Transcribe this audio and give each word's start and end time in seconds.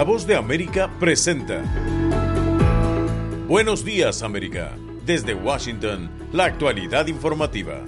La 0.00 0.04
voz 0.04 0.26
de 0.26 0.34
América 0.34 0.88
presenta. 0.98 1.62
Buenos 3.46 3.84
días 3.84 4.22
América. 4.22 4.74
Desde 5.04 5.34
Washington, 5.34 6.10
la 6.32 6.46
actualidad 6.46 7.06
informativa. 7.08 7.84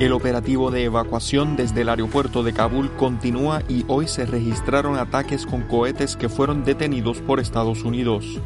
El 0.00 0.12
operativo 0.14 0.70
de 0.70 0.84
evacuación 0.84 1.56
desde 1.56 1.82
el 1.82 1.90
aeropuerto 1.90 2.42
de 2.42 2.54
Kabul 2.54 2.90
continúa 2.92 3.62
y 3.68 3.84
hoy 3.86 4.08
se 4.08 4.24
registraron 4.24 4.96
ataques 4.96 5.44
con 5.44 5.64
cohetes 5.64 6.16
que 6.16 6.30
fueron 6.30 6.64
detenidos 6.64 7.20
por 7.20 7.40
Estados 7.40 7.82
Unidos. 7.84 8.40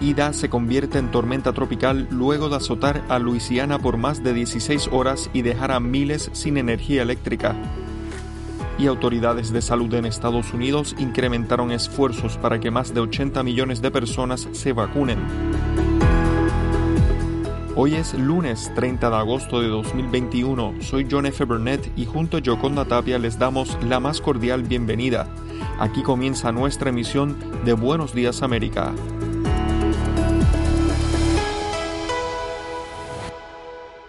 Ida 0.00 0.32
se 0.32 0.48
convierte 0.48 0.96
en 0.96 1.10
tormenta 1.10 1.52
tropical 1.52 2.08
luego 2.10 2.48
de 2.48 2.56
azotar 2.56 3.04
a 3.10 3.18
Luisiana 3.18 3.78
por 3.78 3.98
más 3.98 4.22
de 4.24 4.32
16 4.32 4.88
horas 4.90 5.28
y 5.34 5.42
dejar 5.42 5.70
a 5.70 5.80
miles 5.80 6.30
sin 6.32 6.56
energía 6.56 7.02
eléctrica. 7.02 7.54
Y 8.78 8.86
autoridades 8.86 9.52
de 9.52 9.62
salud 9.62 9.92
en 9.94 10.06
Estados 10.06 10.52
Unidos 10.52 10.94
incrementaron 10.98 11.70
esfuerzos 11.72 12.36
para 12.38 12.58
que 12.58 12.70
más 12.70 12.94
de 12.94 13.00
80 13.00 13.42
millones 13.42 13.82
de 13.82 13.90
personas 13.90 14.48
se 14.52 14.72
vacunen. 14.72 15.18
Hoy 17.74 17.94
es 17.94 18.12
lunes 18.12 18.70
30 18.74 19.08
de 19.08 19.16
agosto 19.16 19.62
de 19.62 19.68
2021. 19.68 20.74
Soy 20.80 21.06
John 21.10 21.24
F. 21.24 21.44
Burnett 21.44 21.90
y 21.96 22.04
junto 22.04 22.36
a 22.36 22.40
Joconda 22.44 22.84
Tapia 22.84 23.18
les 23.18 23.38
damos 23.38 23.78
la 23.88 23.98
más 23.98 24.20
cordial 24.20 24.62
bienvenida. 24.62 25.26
Aquí 25.78 26.02
comienza 26.02 26.52
nuestra 26.52 26.90
emisión 26.90 27.36
de 27.64 27.72
Buenos 27.72 28.14
Días 28.14 28.42
América. 28.42 28.92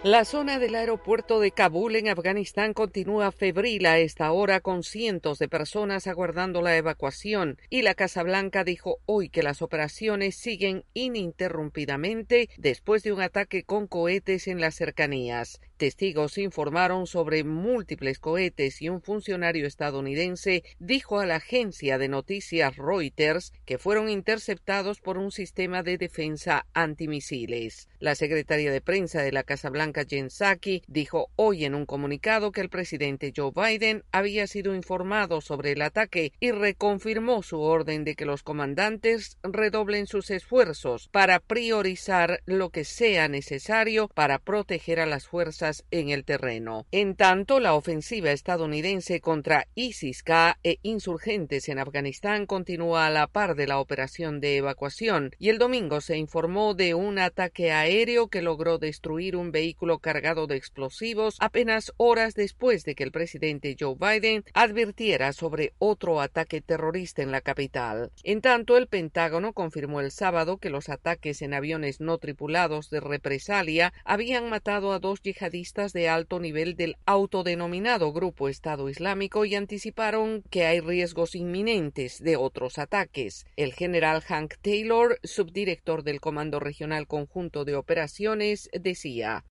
La 0.04 0.26
zona 0.26 0.58
del 0.58 0.74
aeropuerto 0.74 1.40
de 1.40 1.50
Kabul 1.50 1.96
en 1.96 2.08
Afganistán 2.08 2.74
continúa 2.74 3.32
febril 3.32 3.86
a 3.86 3.96
esta 3.96 4.30
hora 4.32 4.60
con 4.60 4.82
cientos 4.82 5.38
de 5.38 5.48
personas 5.48 6.06
aguardando 6.06 6.60
la 6.60 6.76
evacuación 6.76 7.56
y 7.70 7.80
la 7.80 7.94
Casa 7.94 8.22
Blanca 8.22 8.64
dijo 8.64 8.98
hoy 9.06 9.30
que 9.30 9.42
las 9.42 9.62
operaciones 9.62 10.36
siguen 10.36 10.84
ininterrumpidamente 10.92 12.50
después 12.58 13.02
de 13.02 13.12
un 13.12 13.22
ataque 13.22 13.62
con 13.62 13.86
cohetes 13.86 14.46
en 14.46 14.60
las 14.60 14.74
cercanías. 14.74 15.62
Testigos 15.76 16.38
informaron 16.38 17.08
sobre 17.08 17.42
múltiples 17.42 18.20
cohetes 18.20 18.80
y 18.80 18.88
un 18.88 19.02
funcionario 19.02 19.66
estadounidense 19.66 20.62
dijo 20.78 21.18
a 21.18 21.26
la 21.26 21.36
agencia 21.36 21.98
de 21.98 22.08
noticias 22.08 22.76
Reuters 22.76 23.52
que 23.64 23.78
fueron 23.78 24.08
interceptados 24.08 25.00
por 25.00 25.18
un 25.18 25.32
sistema 25.32 25.82
de 25.82 25.98
defensa 25.98 26.66
antimisiles. 26.74 27.88
La 27.98 28.14
secretaria 28.14 28.70
de 28.70 28.80
prensa 28.80 29.22
de 29.22 29.32
la 29.32 29.42
Casa 29.42 29.68
Blanca, 29.68 30.04
Jen 30.08 30.30
Psaki, 30.30 30.84
dijo 30.86 31.30
hoy 31.34 31.64
en 31.64 31.74
un 31.74 31.86
comunicado 31.86 32.52
que 32.52 32.60
el 32.60 32.68
presidente 32.68 33.32
Joe 33.34 33.50
Biden 33.52 34.04
había 34.12 34.46
sido 34.46 34.76
informado 34.76 35.40
sobre 35.40 35.72
el 35.72 35.82
ataque 35.82 36.32
y 36.38 36.52
reconfirmó 36.52 37.42
su 37.42 37.60
orden 37.60 38.04
de 38.04 38.14
que 38.14 38.26
los 38.26 38.44
comandantes 38.44 39.38
redoblen 39.42 40.06
sus 40.06 40.30
esfuerzos 40.30 41.08
para 41.08 41.40
priorizar 41.40 42.42
lo 42.46 42.70
que 42.70 42.84
sea 42.84 43.26
necesario 43.26 44.06
para 44.06 44.38
proteger 44.38 45.00
a 45.00 45.06
las 45.06 45.26
fuerzas 45.26 45.63
en 45.90 46.10
el 46.10 46.24
terreno. 46.24 46.86
En 46.90 47.16
tanto, 47.16 47.58
la 47.58 47.74
ofensiva 47.74 48.32
estadounidense 48.32 49.20
contra 49.20 49.66
ISIS-K 49.74 50.58
e 50.62 50.78
insurgentes 50.82 51.68
en 51.70 51.78
Afganistán 51.78 52.44
continúa 52.44 53.06
a 53.06 53.10
la 53.10 53.26
par 53.28 53.54
de 53.54 53.66
la 53.66 53.78
operación 53.78 54.40
de 54.40 54.58
evacuación 54.58 55.30
y 55.38 55.48
el 55.48 55.58
domingo 55.58 56.02
se 56.02 56.18
informó 56.18 56.74
de 56.74 56.92
un 56.94 57.18
ataque 57.18 57.72
aéreo 57.72 58.28
que 58.28 58.42
logró 58.42 58.76
destruir 58.78 59.36
un 59.36 59.52
vehículo 59.52 60.00
cargado 60.00 60.46
de 60.46 60.56
explosivos 60.56 61.36
apenas 61.40 61.92
horas 61.96 62.34
después 62.34 62.84
de 62.84 62.94
que 62.94 63.04
el 63.04 63.12
presidente 63.12 63.74
Joe 63.78 63.96
Biden 63.98 64.44
advirtiera 64.52 65.32
sobre 65.32 65.72
otro 65.78 66.20
ataque 66.20 66.60
terrorista 66.60 67.22
en 67.22 67.32
la 67.32 67.40
capital. 67.40 68.12
En 68.22 68.42
tanto, 68.42 68.76
el 68.76 68.88
Pentágono 68.88 69.54
confirmó 69.54 70.00
el 70.00 70.10
sábado 70.10 70.58
que 70.58 70.68
los 70.68 70.90
ataques 70.90 71.40
en 71.40 71.54
aviones 71.54 72.00
no 72.00 72.18
tripulados 72.18 72.90
de 72.90 73.00
represalia 73.00 73.94
habían 74.04 74.50
matado 74.50 74.92
a 74.92 74.98
dos 74.98 75.22
yihadistas 75.22 75.53
de 75.54 76.08
alto 76.08 76.40
nivel 76.40 76.74
del 76.74 76.96
autodenominado 77.06 78.12
Grupo 78.12 78.48
Estado 78.48 78.88
Islámico 78.88 79.44
y 79.44 79.54
anticiparon 79.54 80.42
que 80.50 80.66
hay 80.66 80.80
riesgos 80.80 81.36
inminentes 81.36 82.20
de 82.20 82.36
otros 82.36 82.76
ataques. 82.78 83.46
El 83.54 83.72
general 83.72 84.20
Hank 84.22 84.54
Taylor, 84.60 85.16
subdirector 85.22 86.02
del 86.02 86.20
Comando 86.20 86.58
Regional 86.58 87.06
Conjunto 87.06 87.64
de 87.64 87.76
Operaciones, 87.76 88.68
decía 88.72 89.44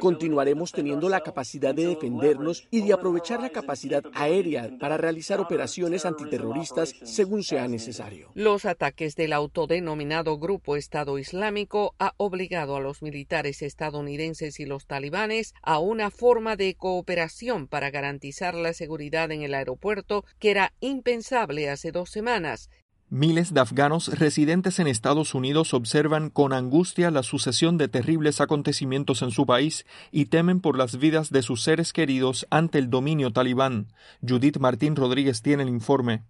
Continuaremos 0.00 0.72
teniendo 0.72 1.08
la 1.08 1.20
capacidad 1.20 1.72
de 1.72 1.86
defendernos 1.86 2.66
y 2.72 2.80
de 2.80 2.94
aprovechar 2.94 3.40
la 3.40 3.50
capacidad 3.50 4.02
aérea 4.12 4.76
para 4.80 4.96
realizar 4.96 5.38
operaciones 5.38 6.04
antiterroristas 6.04 6.96
según 7.04 7.44
sea 7.44 7.68
necesario. 7.68 8.32
Los 8.34 8.64
ataques 8.64 9.14
del 9.14 9.34
autodenominado 9.34 10.36
Grupo 10.38 10.74
Estado 10.74 11.16
Islámico 11.16 11.94
ha 12.00 12.14
obligado 12.16 12.74
a 12.74 12.80
los 12.80 13.02
militares 13.02 13.62
estadounidenses 13.62 14.58
y 14.58 14.63
los 14.66 14.86
talibanes 14.86 15.54
a 15.62 15.78
una 15.78 16.10
forma 16.10 16.56
de 16.56 16.74
cooperación 16.74 17.68
para 17.68 17.90
garantizar 17.90 18.54
la 18.54 18.72
seguridad 18.72 19.30
en 19.32 19.42
el 19.42 19.54
aeropuerto 19.54 20.24
que 20.38 20.50
era 20.50 20.72
impensable 20.80 21.70
hace 21.70 21.92
dos 21.92 22.10
semanas. 22.10 22.70
Miles 23.10 23.54
de 23.54 23.60
afganos 23.60 24.18
residentes 24.18 24.78
en 24.80 24.88
Estados 24.88 25.34
Unidos 25.34 25.74
observan 25.74 26.30
con 26.30 26.52
angustia 26.52 27.10
la 27.10 27.22
sucesión 27.22 27.78
de 27.78 27.86
terribles 27.86 28.40
acontecimientos 28.40 29.22
en 29.22 29.30
su 29.30 29.46
país 29.46 29.86
y 30.10 30.26
temen 30.26 30.60
por 30.60 30.76
las 30.76 30.98
vidas 30.98 31.30
de 31.30 31.42
sus 31.42 31.62
seres 31.62 31.92
queridos 31.92 32.46
ante 32.50 32.78
el 32.78 32.90
dominio 32.90 33.30
talibán. 33.30 33.92
Judith 34.26 34.58
Martín 34.58 34.96
Rodríguez 34.96 35.42
tiene 35.42 35.62
el 35.62 35.68
informe. 35.68 36.24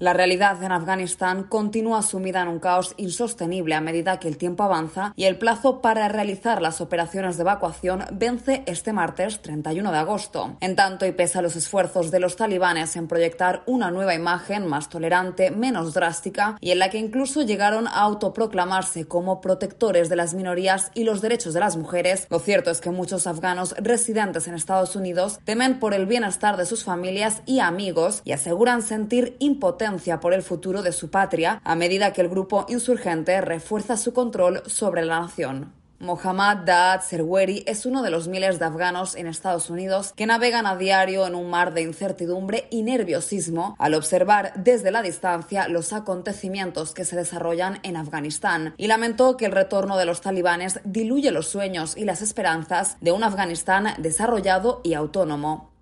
La 0.00 0.12
realidad 0.12 0.60
en 0.60 0.72
Afganistán 0.72 1.44
continúa 1.44 2.02
sumida 2.02 2.42
en 2.42 2.48
un 2.48 2.58
caos 2.58 2.94
insostenible 2.96 3.76
a 3.76 3.80
medida 3.80 4.18
que 4.18 4.26
el 4.26 4.36
tiempo 4.36 4.64
avanza 4.64 5.12
y 5.14 5.26
el 5.26 5.38
plazo 5.38 5.80
para 5.80 6.08
realizar 6.08 6.60
las 6.60 6.80
operaciones 6.80 7.36
de 7.36 7.42
evacuación 7.42 8.04
vence 8.10 8.64
este 8.66 8.92
martes 8.92 9.40
31 9.40 9.92
de 9.92 9.98
agosto. 9.98 10.56
En 10.60 10.74
tanto, 10.74 11.06
y 11.06 11.12
pese 11.12 11.38
a 11.38 11.42
los 11.42 11.54
esfuerzos 11.54 12.10
de 12.10 12.18
los 12.18 12.34
talibanes 12.34 12.96
en 12.96 13.06
proyectar 13.06 13.62
una 13.66 13.92
nueva 13.92 14.16
imagen 14.16 14.66
más 14.66 14.88
tolerante, 14.88 15.52
menos 15.52 15.94
drástica 15.94 16.56
y 16.60 16.72
en 16.72 16.80
la 16.80 16.90
que 16.90 16.98
incluso 16.98 17.42
llegaron 17.42 17.86
a 17.86 18.00
autoproclamarse 18.00 19.06
como 19.06 19.40
protectores 19.40 20.08
de 20.08 20.16
las 20.16 20.34
minorías 20.34 20.90
y 20.94 21.04
los 21.04 21.20
derechos 21.20 21.54
de 21.54 21.60
las 21.60 21.76
mujeres, 21.76 22.26
lo 22.30 22.40
cierto 22.40 22.72
es 22.72 22.80
que 22.80 22.90
muchos 22.90 23.28
afganos 23.28 23.76
residentes 23.78 24.48
en 24.48 24.54
Estados 24.54 24.96
Unidos 24.96 25.38
temen 25.44 25.78
por 25.78 25.94
el 25.94 26.06
bienestar 26.06 26.56
de 26.56 26.66
sus 26.66 26.82
familias 26.82 27.42
y 27.46 27.60
amigos 27.60 28.22
y 28.24 28.32
aseguran 28.32 28.82
sentir 28.82 29.36
impotencia 29.38 29.83
por 30.20 30.32
el 30.32 30.42
futuro 30.42 30.82
de 30.82 30.92
su 30.92 31.10
patria 31.10 31.60
a 31.62 31.74
medida 31.76 32.12
que 32.12 32.22
el 32.22 32.28
grupo 32.28 32.64
insurgente 32.68 33.40
refuerza 33.42 33.98
su 33.98 34.14
control 34.14 34.62
sobre 34.66 35.04
la 35.04 35.20
nación. 35.20 35.72
Mohammad 36.00 36.58
Daad 36.64 37.02
Serweri 37.02 37.64
es 37.66 37.86
uno 37.86 38.02
de 38.02 38.10
los 38.10 38.26
miles 38.26 38.58
de 38.58 38.64
afganos 38.64 39.14
en 39.14 39.26
Estados 39.26 39.70
Unidos 39.70 40.12
que 40.16 40.26
navegan 40.26 40.66
a 40.66 40.76
diario 40.76 41.26
en 41.26 41.34
un 41.34 41.50
mar 41.50 41.74
de 41.74 41.82
incertidumbre 41.82 42.66
y 42.70 42.82
nerviosismo 42.82 43.76
al 43.78 43.94
observar 43.94 44.52
desde 44.56 44.90
la 44.90 45.02
distancia 45.02 45.68
los 45.68 45.92
acontecimientos 45.92 46.94
que 46.94 47.04
se 47.04 47.16
desarrollan 47.16 47.78
en 47.82 47.96
Afganistán 47.96 48.74
y 48.76 48.86
lamentó 48.86 49.36
que 49.36 49.46
el 49.46 49.52
retorno 49.52 49.96
de 49.98 50.06
los 50.06 50.20
talibanes 50.20 50.80
diluye 50.84 51.30
los 51.30 51.48
sueños 51.48 51.96
y 51.96 52.04
las 52.04 52.22
esperanzas 52.22 52.96
de 53.00 53.12
un 53.12 53.22
Afganistán 53.22 53.94
desarrollado 53.98 54.80
y 54.82 54.94
autónomo. 54.94 55.73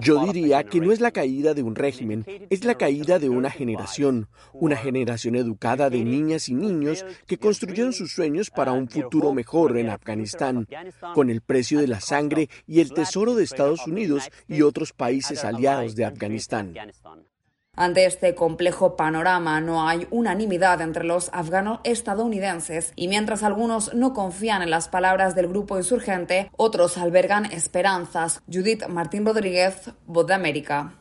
Yo 0.00 0.24
diría 0.24 0.64
que 0.64 0.80
no 0.80 0.92
es 0.92 1.00
la 1.00 1.10
caída 1.10 1.54
de 1.54 1.62
un 1.62 1.74
régimen, 1.74 2.24
es 2.50 2.64
la 2.64 2.74
caída 2.74 3.18
de 3.18 3.28
una 3.28 3.50
generación, 3.50 4.28
una 4.52 4.76
generación 4.76 5.36
educada 5.36 5.90
de 5.90 6.04
niñas 6.04 6.48
y 6.48 6.54
niños 6.54 7.04
que 7.26 7.38
construyeron 7.38 7.92
sus 7.92 8.12
sueños 8.12 8.50
para 8.50 8.72
un 8.72 8.88
futuro 8.88 9.32
mejor 9.32 9.76
en 9.76 9.90
Afganistán, 9.90 10.66
con 11.14 11.30
el 11.30 11.40
precio 11.40 11.80
de 11.80 11.88
la 11.88 12.00
sangre 12.00 12.48
y 12.66 12.80
el 12.80 12.92
tesoro 12.92 13.34
de 13.34 13.44
Estados 13.44 13.86
Unidos 13.86 14.30
y 14.48 14.62
otros 14.62 14.92
países 14.92 15.44
aliados 15.44 15.94
de 15.94 16.04
Afganistán. 16.04 16.74
Ante 17.76 18.06
este 18.06 18.34
complejo 18.34 18.96
panorama 18.96 19.60
no 19.60 19.88
hay 19.88 20.06
unanimidad 20.10 20.80
entre 20.80 21.04
los 21.04 21.30
afganos 21.32 21.80
estadounidenses 21.84 22.92
y 22.94 23.08
mientras 23.08 23.42
algunos 23.42 23.94
no 23.94 24.12
confían 24.14 24.62
en 24.62 24.70
las 24.70 24.88
palabras 24.88 25.34
del 25.34 25.48
grupo 25.48 25.76
insurgente, 25.76 26.50
otros 26.56 26.98
albergan 26.98 27.46
esperanzas. 27.46 28.42
Judith 28.52 28.86
Martín 28.86 29.26
Rodríguez, 29.26 29.90
Voz 30.06 30.26
de 30.26 30.34
América. 30.34 30.94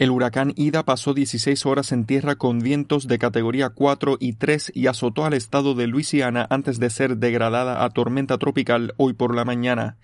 El 0.00 0.10
huracán 0.10 0.54
Ida 0.56 0.82
pasó 0.86 1.12
16 1.12 1.66
horas 1.66 1.92
en 1.92 2.06
tierra 2.06 2.36
con 2.36 2.60
vientos 2.60 3.06
de 3.06 3.18
categoría 3.18 3.68
4 3.68 4.16
y 4.18 4.32
3 4.32 4.72
y 4.74 4.86
azotó 4.86 5.26
al 5.26 5.34
estado 5.34 5.74
de 5.74 5.88
Luisiana 5.88 6.46
antes 6.48 6.80
de 6.80 6.88
ser 6.88 7.18
degradada 7.18 7.84
a 7.84 7.90
tormenta 7.90 8.38
tropical 8.38 8.94
hoy 8.96 9.12
por 9.12 9.34
la 9.34 9.44
mañana. 9.44 9.98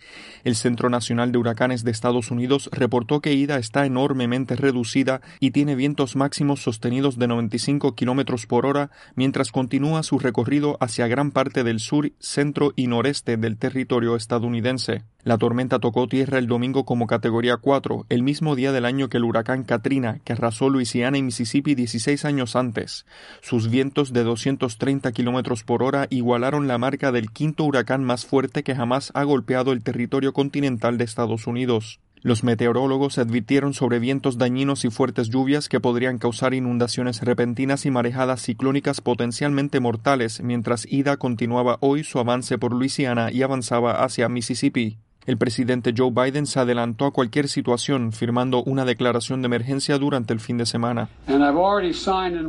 El 0.44 0.54
Centro 0.54 0.90
Nacional 0.90 1.32
de 1.32 1.38
Huracanes 1.38 1.82
de 1.82 1.92
Estados 1.92 2.30
Unidos 2.30 2.68
reportó 2.74 3.22
que 3.22 3.32
Ida 3.32 3.56
está 3.56 3.86
enormemente 3.86 4.54
reducida 4.54 5.22
y 5.40 5.52
tiene 5.52 5.74
vientos 5.74 6.14
máximos 6.14 6.60
sostenidos 6.60 7.18
de 7.18 7.28
95 7.28 7.94
kilómetros 7.94 8.44
por 8.44 8.66
hora 8.66 8.90
mientras 9.14 9.50
continúa 9.50 10.02
su 10.02 10.18
recorrido 10.18 10.76
hacia 10.78 11.08
gran 11.08 11.30
parte 11.30 11.64
del 11.64 11.80
sur, 11.80 12.12
centro 12.18 12.74
y 12.76 12.88
noreste 12.88 13.38
del 13.38 13.56
territorio 13.56 14.14
estadounidense. 14.14 15.04
La 15.26 15.38
tormenta 15.38 15.80
tocó 15.80 16.06
tierra 16.06 16.38
el 16.38 16.46
domingo 16.46 16.84
como 16.84 17.08
categoría 17.08 17.56
4, 17.56 18.06
el 18.10 18.22
mismo 18.22 18.54
día 18.54 18.70
del 18.70 18.84
año 18.84 19.08
que 19.08 19.16
el 19.16 19.24
huracán 19.24 19.64
Katrina, 19.64 19.85
que 20.24 20.32
arrasó 20.32 20.68
Luisiana 20.68 21.16
y 21.16 21.22
Mississippi 21.22 21.74
16 21.74 22.24
años 22.24 22.56
antes. 22.56 23.06
Sus 23.40 23.70
vientos 23.70 24.12
de 24.12 24.24
230 24.24 25.12
kilómetros 25.12 25.62
por 25.62 25.82
hora 25.82 26.08
igualaron 26.10 26.66
la 26.66 26.76
marca 26.76 27.12
del 27.12 27.30
quinto 27.30 27.64
huracán 27.64 28.02
más 28.02 28.26
fuerte 28.26 28.64
que 28.64 28.74
jamás 28.74 29.12
ha 29.14 29.22
golpeado 29.22 29.72
el 29.72 29.82
territorio 29.82 30.32
continental 30.32 30.98
de 30.98 31.04
Estados 31.04 31.46
Unidos. 31.46 32.00
Los 32.22 32.42
meteorólogos 32.42 33.18
advirtieron 33.18 33.74
sobre 33.74 34.00
vientos 34.00 34.38
dañinos 34.38 34.84
y 34.84 34.90
fuertes 34.90 35.28
lluvias 35.28 35.68
que 35.68 35.78
podrían 35.78 36.18
causar 36.18 36.54
inundaciones 36.54 37.20
repentinas 37.20 37.86
y 37.86 37.92
marejadas 37.92 38.42
ciclónicas 38.42 39.00
potencialmente 39.00 39.78
mortales 39.78 40.42
mientras 40.42 40.84
Ida 40.90 41.18
continuaba 41.18 41.78
hoy 41.80 42.02
su 42.02 42.18
avance 42.18 42.58
por 42.58 42.72
Luisiana 42.72 43.30
y 43.30 43.42
avanzaba 43.42 44.02
hacia 44.02 44.28
Mississippi. 44.28 44.98
El 45.26 45.38
presidente 45.38 45.92
Joe 45.96 46.12
Biden 46.12 46.46
se 46.46 46.60
adelantó 46.60 47.06
a 47.06 47.12
cualquier 47.12 47.48
situación 47.48 48.12
firmando 48.12 48.62
una 48.62 48.84
declaración 48.84 49.42
de 49.42 49.46
emergencia 49.46 49.98
durante 49.98 50.32
el 50.32 50.38
fin 50.38 50.56
de 50.56 50.66
semana. 50.66 51.08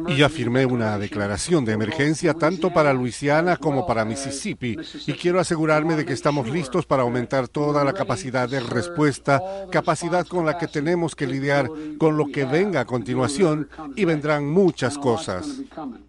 Y 0.07 0.15
ya 0.15 0.29
firmé 0.29 0.65
una 0.67 0.99
declaración 0.99 1.65
de 1.65 1.73
emergencia 1.73 2.35
tanto 2.35 2.71
para 2.71 2.93
Luisiana 2.93 3.57
como 3.57 3.87
para 3.87 4.05
Mississippi 4.05 4.77
y 5.07 5.13
quiero 5.13 5.39
asegurarme 5.39 5.95
de 5.95 6.05
que 6.05 6.13
estamos 6.13 6.49
listos 6.49 6.85
para 6.85 7.01
aumentar 7.01 7.47
toda 7.47 7.83
la 7.83 7.93
capacidad 7.93 8.47
de 8.47 8.59
respuesta, 8.59 9.41
capacidad 9.71 10.27
con 10.27 10.45
la 10.45 10.59
que 10.59 10.67
tenemos 10.67 11.15
que 11.15 11.25
lidiar 11.25 11.69
con 11.97 12.15
lo 12.15 12.27
que 12.27 12.45
venga 12.45 12.81
a 12.81 12.85
continuación 12.85 13.69
y 13.95 14.05
vendrán 14.05 14.47
muchas 14.47 14.97
cosas. 14.99 15.61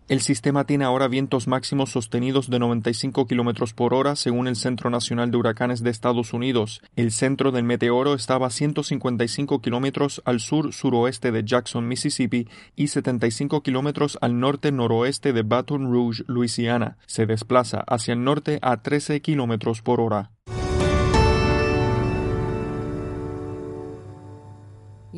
El 0.08 0.22
sistema 0.22 0.64
tiene 0.64 0.86
ahora 0.86 1.06
vientos 1.06 1.48
máximos 1.48 1.90
sostenidos 1.90 2.48
de 2.48 2.58
95 2.58 3.26
kilómetros 3.26 3.74
por 3.74 3.92
hora, 3.92 4.16
según 4.16 4.48
el 4.48 4.56
Centro 4.56 4.88
Nacional 4.88 5.30
de 5.30 5.36
Huracanes 5.36 5.82
de 5.82 5.90
Estados 5.90 6.32
Unidos. 6.32 6.80
El 6.96 7.12
centro 7.12 7.52
del 7.52 7.64
meteoro 7.64 8.14
estaba 8.14 8.46
a 8.46 8.50
155 8.50 9.60
kilómetros 9.60 10.22
al 10.24 10.40
sur-suroeste 10.40 11.30
de 11.30 11.44
Jackson, 11.44 11.86
Mississippi, 11.86 12.48
y 12.74 12.88
75 12.88 13.62
kilómetros 13.62 14.16
al 14.22 14.40
norte-noroeste 14.40 15.34
de 15.34 15.42
Baton 15.42 15.92
Rouge, 15.92 16.24
Louisiana. 16.26 16.96
Se 17.04 17.26
desplaza 17.26 17.84
hacia 17.86 18.14
el 18.14 18.24
norte 18.24 18.58
a 18.62 18.78
13 18.80 19.20
kilómetros 19.20 19.82
por 19.82 20.00
hora. 20.00 20.30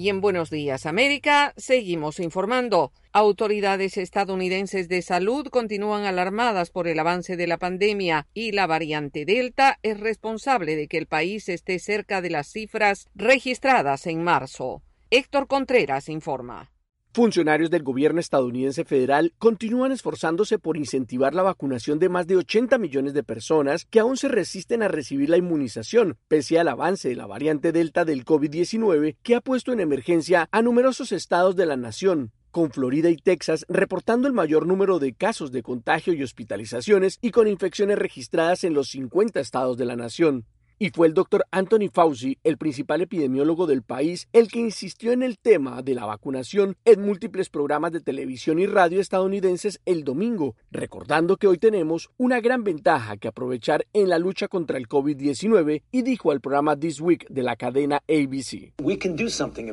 Y 0.01 0.09
en 0.09 0.23
Buenos 0.23 0.49
Días 0.49 0.87
América 0.87 1.53
seguimos 1.59 2.21
informando. 2.21 2.91
Autoridades 3.13 3.99
estadounidenses 3.99 4.89
de 4.89 5.03
salud 5.03 5.49
continúan 5.49 6.07
alarmadas 6.07 6.71
por 6.71 6.89
el 6.89 6.99
avance 6.99 7.37
de 7.37 7.47
la 7.47 7.59
pandemia 7.59 8.27
y 8.33 8.53
la 8.53 8.67
variante 8.67 9.27
Delta 9.27 9.79
es 9.83 10.01
responsable 10.01 10.75
de 10.75 10.89
que 10.89 10.97
el 10.97 11.07
país 11.07 11.51
esté 11.51 11.79
cerca 11.79 12.23
de 12.23 12.31
las 12.31 12.47
cifras 12.47 13.11
registradas 13.15 14.07
en 14.07 14.25
marzo. 14.25 14.81
Héctor 15.11 15.47
Contreras 15.47 16.09
informa. 16.09 16.71
Funcionarios 17.13 17.71
del 17.71 17.83
gobierno 17.83 18.21
estadounidense 18.21 18.85
federal 18.85 19.33
continúan 19.37 19.91
esforzándose 19.91 20.61
por 20.61 20.77
incentivar 20.77 21.35
la 21.35 21.43
vacunación 21.43 21.99
de 21.99 22.09
más 22.09 22.29
de 22.29 22.37
80 22.37 22.79
millones 22.79 23.15
de 23.15 23.25
personas 23.25 23.85
que 23.87 23.99
aún 23.99 24.17
se 24.17 24.29
resisten 24.29 24.85
a 24.85 24.89
recibir 24.89 25.29
la 25.29 25.37
inmunización, 25.37 26.19
pese 26.29 26.61
al 26.61 26.69
avance 26.69 27.09
de 27.09 27.17
la 27.17 27.27
variante 27.27 27.73
Delta 27.73 28.05
del 28.05 28.25
COVID-19 28.25 29.17
que 29.25 29.35
ha 29.35 29.41
puesto 29.41 29.73
en 29.73 29.81
emergencia 29.81 30.49
a 30.53 30.63
numerosos 30.63 31.11
estados 31.11 31.57
de 31.57 31.67
la 31.67 31.77
nación 31.77 32.31
con 32.53 32.71
Florida 32.71 33.11
y 33.11 33.17
Texas 33.17 33.67
reportando 33.69 34.29
el 34.29 34.33
mayor 34.33 34.69
número 34.69 35.01
de 35.01 35.13
casos 35.13 35.51
de 35.51 35.65
contagio 35.65 36.13
y 36.13 36.23
hospitalizaciones 36.23 37.19
y 37.21 37.33
con 37.33 37.49
infecciones 37.49 37.99
registradas 37.99 38.63
en 38.63 38.73
los 38.73 38.89
50 38.91 39.41
estados 39.41 39.77
de 39.77 39.85
la 39.85 39.97
nación 39.97 40.47
y 40.83 40.89
fue 40.89 41.07
el 41.07 41.13
doctor 41.13 41.45
Anthony 41.51 41.91
Fauci, 41.93 42.39
el 42.43 42.57
principal 42.57 43.03
epidemiólogo 43.03 43.67
del 43.67 43.83
país, 43.83 44.29
el 44.33 44.49
que 44.49 44.61
insistió 44.61 45.13
en 45.13 45.23
el 45.23 45.39
tema 45.39 45.83
de 45.83 45.95
la 45.95 46.07
vacunación 46.07 46.75
en 46.87 47.03
múltiples 47.03 47.51
programas 47.51 47.93
de 47.93 48.01
televisión 48.01 48.59
y 48.59 48.65
radio 48.65 48.99
estadounidenses 48.99 49.83
el 49.85 50.05
domingo, 50.05 50.57
recordando 50.71 51.37
que 51.37 51.49
hoy 51.49 51.59
tenemos 51.59 52.09
una 52.17 52.41
gran 52.41 52.65
ventaja 52.65 53.19
que 53.19 53.29
aprovechar 53.29 53.85
en 53.93 54.09
la 54.09 54.19
lucha 54.19 54.49
contra 54.49 54.79
el 54.79 54.89
COVID-19 54.89 55.83
y 55.93 56.01
dijo 56.01 56.31
al 56.31 56.41
programa 56.41 56.79
This 56.79 57.03
Week 57.03 57.29
de 57.29 57.43
la 57.43 57.57
cadena 57.57 58.01
ABC. 58.09 58.73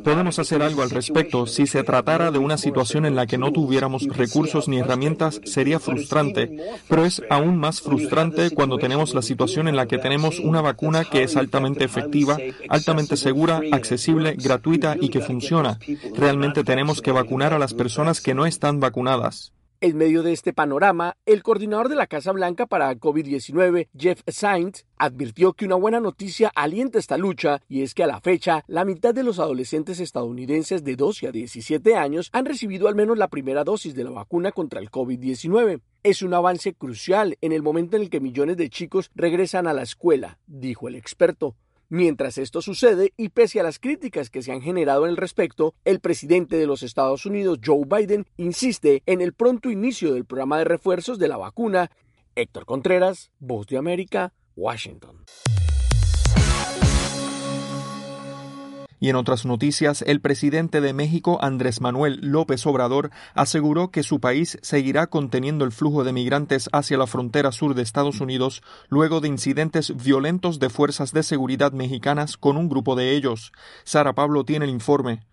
Podemos 0.04 0.40
hacer 0.40 0.62
algo 0.62 0.82
al 0.82 0.90
respecto. 0.90 1.48
Si 1.48 1.68
se 1.68 1.84
tratara 1.84 2.32
de 2.32 2.40
una 2.40 2.58
situación 2.58 3.06
en 3.06 3.16
la 3.16 3.28
que 3.28 3.38
no 3.38 3.54
tuviéramos 3.54 4.04
recursos 4.10 4.68
ni 4.68 4.80
herramientas, 4.80 5.40
sería 5.46 5.80
frustrante, 5.80 6.58
pero 6.90 7.06
es 7.06 7.22
aún 7.30 7.58
más 7.58 7.80
frustrante 7.80 8.50
cuando 8.50 8.78
tenemos 8.78 9.16
la 9.16 9.22
situación 9.22 9.70
en 9.70 9.78
la 9.78 9.88
que 9.88 10.00
tenemos 10.00 10.40
una 10.40 10.60
vacuna 10.60 10.97
que 11.06 11.24
es 11.24 11.36
altamente 11.36 11.84
efectiva, 11.84 12.38
altamente 12.70 13.18
segura, 13.18 13.62
accesible, 13.72 14.36
gratuita 14.36 14.96
y 15.00 15.10
que 15.10 15.22
funciona. 15.22 15.80
Realmente 16.16 16.64
tenemos 16.64 17.02
que 17.02 17.12
vacunar 17.12 17.54
a 17.54 17.60
las 17.60 17.74
personas 17.74 18.22
que 18.22 18.34
no 18.34 18.46
están 18.46 18.80
vacunadas. 18.80 19.54
En 19.80 19.96
medio 19.96 20.24
de 20.24 20.34
este 20.34 20.54
panorama, 20.54 21.18
el 21.28 21.44
coordinador 21.44 21.88
de 21.88 21.94
la 21.94 22.08
Casa 22.08 22.32
Blanca 22.32 22.66
para 22.66 22.96
COVID-19, 22.96 23.90
Jeff 23.96 24.24
Sainz, 24.26 24.88
advirtió 24.98 25.54
que 25.54 25.66
una 25.66 25.76
buena 25.76 26.00
noticia 26.00 26.52
alienta 26.56 26.98
esta 26.98 27.16
lucha 27.16 27.62
y 27.70 27.84
es 27.84 27.94
que 27.94 28.04
a 28.04 28.08
la 28.08 28.20
fecha, 28.20 28.64
la 28.66 28.86
mitad 28.86 29.14
de 29.14 29.22
los 29.22 29.38
adolescentes 29.38 30.00
estadounidenses 30.00 30.84
de 30.84 30.96
12 30.96 31.28
a 31.28 31.32
17 31.32 31.96
años 31.96 32.32
han 32.34 32.46
recibido 32.46 32.88
al 32.88 32.96
menos 32.96 33.20
la 33.20 33.28
primera 33.28 33.64
dosis 33.64 33.94
de 33.94 34.04
la 34.04 34.10
vacuna 34.10 34.52
contra 34.52 34.80
el 34.80 34.90
COVID-19. 34.90 35.80
Es 36.02 36.24
un 36.24 36.34
avance 36.34 36.74
crucial 36.74 37.38
en 37.42 37.52
el 37.52 37.62
momento 37.62 37.98
en 37.98 38.02
el 38.02 38.10
que 38.10 38.20
millones 38.20 38.58
de 38.58 38.72
chicos 38.72 39.12
regresan 39.14 39.68
a 39.68 39.74
la 39.74 39.84
escuela, 39.84 40.40
dijo 40.48 40.88
el 40.88 40.96
experto. 40.96 41.56
Mientras 41.90 42.38
esto 42.38 42.62
sucede, 42.62 43.14
y 43.16 43.30
pese 43.30 43.62
a 43.62 43.64
las 43.64 43.80
críticas 43.80 44.30
que 44.30 44.42
se 44.42 44.52
han 44.52 44.62
generado 44.62 45.08
en 45.08 45.16
respecto, 45.16 45.74
el 45.86 46.02
presidente 46.02 46.58
de 46.58 46.68
los 46.68 46.84
Estados 46.84 47.26
Unidos, 47.26 47.60
Joe 47.66 47.86
Biden, 47.86 48.26
insiste 48.36 49.04
en 49.06 49.22
el 49.22 49.34
pronto 49.34 49.72
inicio 49.72 50.14
del 50.14 50.26
programa 50.26 50.58
de 50.58 50.66
refuerzos 50.66 51.18
de 51.18 51.30
la 51.30 51.38
vacuna. 51.38 51.90
Héctor 52.36 52.66
Contreras, 52.66 53.32
Voz 53.40 53.68
de 53.68 53.78
América, 53.78 54.34
Washington. 54.58 55.24
Y 59.00 59.10
en 59.10 59.16
otras 59.16 59.46
noticias, 59.46 60.02
el 60.02 60.22
presidente 60.22 60.82
de 60.82 60.94
México, 60.94 61.38
Andrés 61.42 61.82
Manuel 61.82 62.20
López 62.22 62.66
Obrador, 62.66 63.12
aseguró 63.36 63.92
que 63.92 64.04
su 64.04 64.20
país 64.20 64.58
seguirá 64.62 65.08
conteniendo 65.08 65.66
el 65.66 65.72
flujo 65.72 66.04
de 66.04 66.14
migrantes 66.14 66.68
hacia 66.72 66.98
la 66.98 67.06
frontera 67.06 67.52
sur 67.52 67.76
de 67.76 67.84
Estados 67.84 68.22
Unidos 68.22 68.64
luego 68.90 69.22
de 69.22 69.28
incidentes 69.28 69.96
violentos 69.96 70.60
de 70.60 70.70
fuerzas 70.70 71.14
de 71.14 71.24
seguridad 71.24 71.74
mexicanas 71.74 72.38
con 72.38 72.58
un 72.58 72.70
grupo 72.70 72.96
de 72.96 73.16
ellos. 73.16 73.52
Sara 73.84 74.14
Pablo 74.14 74.44
tiene 74.44 74.66
el 74.66 74.72
informe. 74.72 75.28